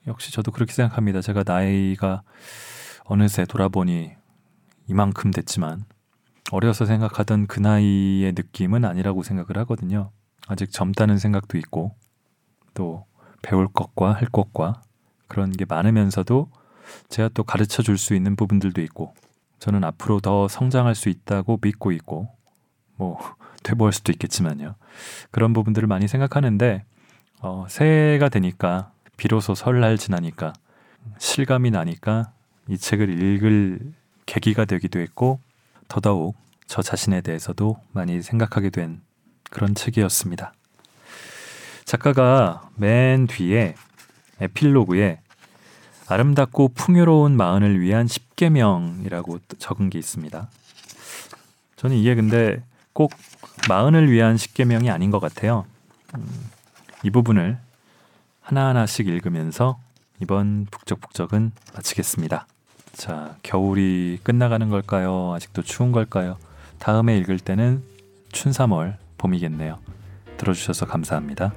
[0.07, 1.21] 역시 저도 그렇게 생각합니다.
[1.21, 2.23] 제가 나이가
[3.05, 4.13] 어느새 돌아보니
[4.87, 5.85] 이만큼 됐지만
[6.53, 10.11] 어려서 생각하던 그 나이의 느낌은 아니라고 생각을 하거든요.
[10.47, 11.97] 아직 젊다는 생각도 있고
[12.75, 13.07] 또
[13.43, 14.83] 배울 것과 할 것과
[15.27, 16.51] 그런 게 많으면서도
[17.09, 19.15] 제가 또 가르쳐 줄 수 있는 부분들도 있고
[19.59, 22.29] 저는 앞으로 더 성장할 수 있다고 믿고 있고
[22.97, 23.19] 뭐
[23.63, 24.75] 되보할 수도 있겠지만요.
[25.31, 26.85] 그런 부분들을 많이 생각하는데
[27.41, 30.53] 어, 새해가 되니까 비로소 설날 지나니까
[31.19, 32.33] 실감이 나니까
[32.69, 33.93] 이 책을 읽을
[34.27, 35.41] 계기가 되기도 했고
[35.89, 36.37] 더더욱
[36.67, 39.01] 저 자신에 대해서도 많이 생각하게 된
[39.51, 40.53] 그런 책이었습니다.
[41.85, 43.75] 작가가 맨 뒤에
[44.41, 45.21] 에필로그에
[46.07, 50.49] 아름답고 풍요로운 마흔을 위한 10계명이라고 적은 게 있습니다.
[51.77, 52.63] 저는 이게 근데
[52.95, 53.13] 꼭
[53.69, 55.67] 마흔을 위한 10계명이 아닌 것 같아요.
[56.17, 56.27] 음,
[57.03, 57.59] 이 부분을
[58.41, 59.79] 하나하나씩 읽으면서
[60.23, 62.47] 이번 북적북적은 마치겠습니다.
[62.93, 65.33] 자, 겨울이 끝나가는 걸까요?
[65.35, 66.39] 아직도 추운 걸까요?
[66.79, 67.83] 다음에 읽을 때는
[68.33, 69.79] 춘삼월 봄이겠네요.
[70.37, 71.53] 들어주셔서 감사합니다.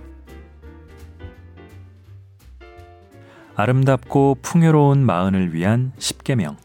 [3.55, 6.57] 아름답고 풍요로운 마흔을 위한 10계명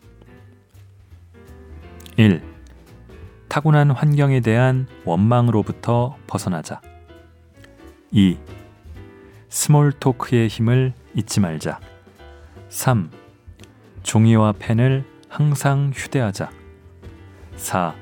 [2.16, 2.51] 1.
[3.52, 6.80] 타고난 환경에 대한 원망으로부터 벗어나자
[8.10, 8.38] 2.
[9.50, 11.78] small talk의 힘을 잊지 말자
[12.70, 13.10] 3.
[14.04, 16.50] 종이와 펜을 항상 휴대하자
[17.56, 17.94] 4.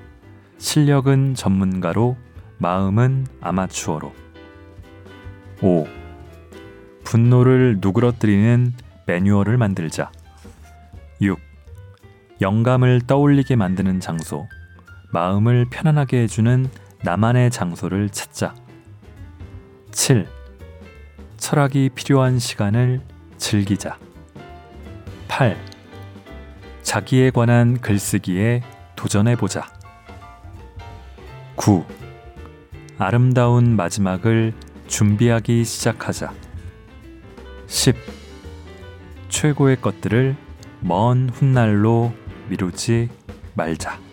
[0.58, 2.16] 실력은 전문가로
[2.58, 4.12] 마음은 아마추어로
[5.62, 5.88] 5.
[7.02, 8.72] 분노를 누그러뜨리는
[9.04, 10.12] 매뉴얼을 만들자.
[11.20, 11.40] 6.
[12.40, 14.46] 영감을 떠올리게 만드는 장소.
[15.10, 16.70] 마음을 편안하게 해주는
[17.02, 18.54] 나만의 장소를 찾자.
[19.90, 20.26] 7.
[21.36, 23.00] 철학이 필요한 시간을
[23.36, 23.98] 즐기자.
[25.28, 25.56] 8.
[26.82, 28.62] 자기에 관한 글쓰기에
[28.96, 29.70] 도전해보자.
[31.56, 31.84] 9.
[32.98, 34.52] 아름다운 마지막을
[34.86, 36.32] 준비하기 시작하자.
[37.66, 37.96] 10.
[39.28, 40.36] 최고의 것들을
[40.80, 42.12] 먼 훗날로
[42.48, 43.08] 미루지
[43.54, 44.09] 말자.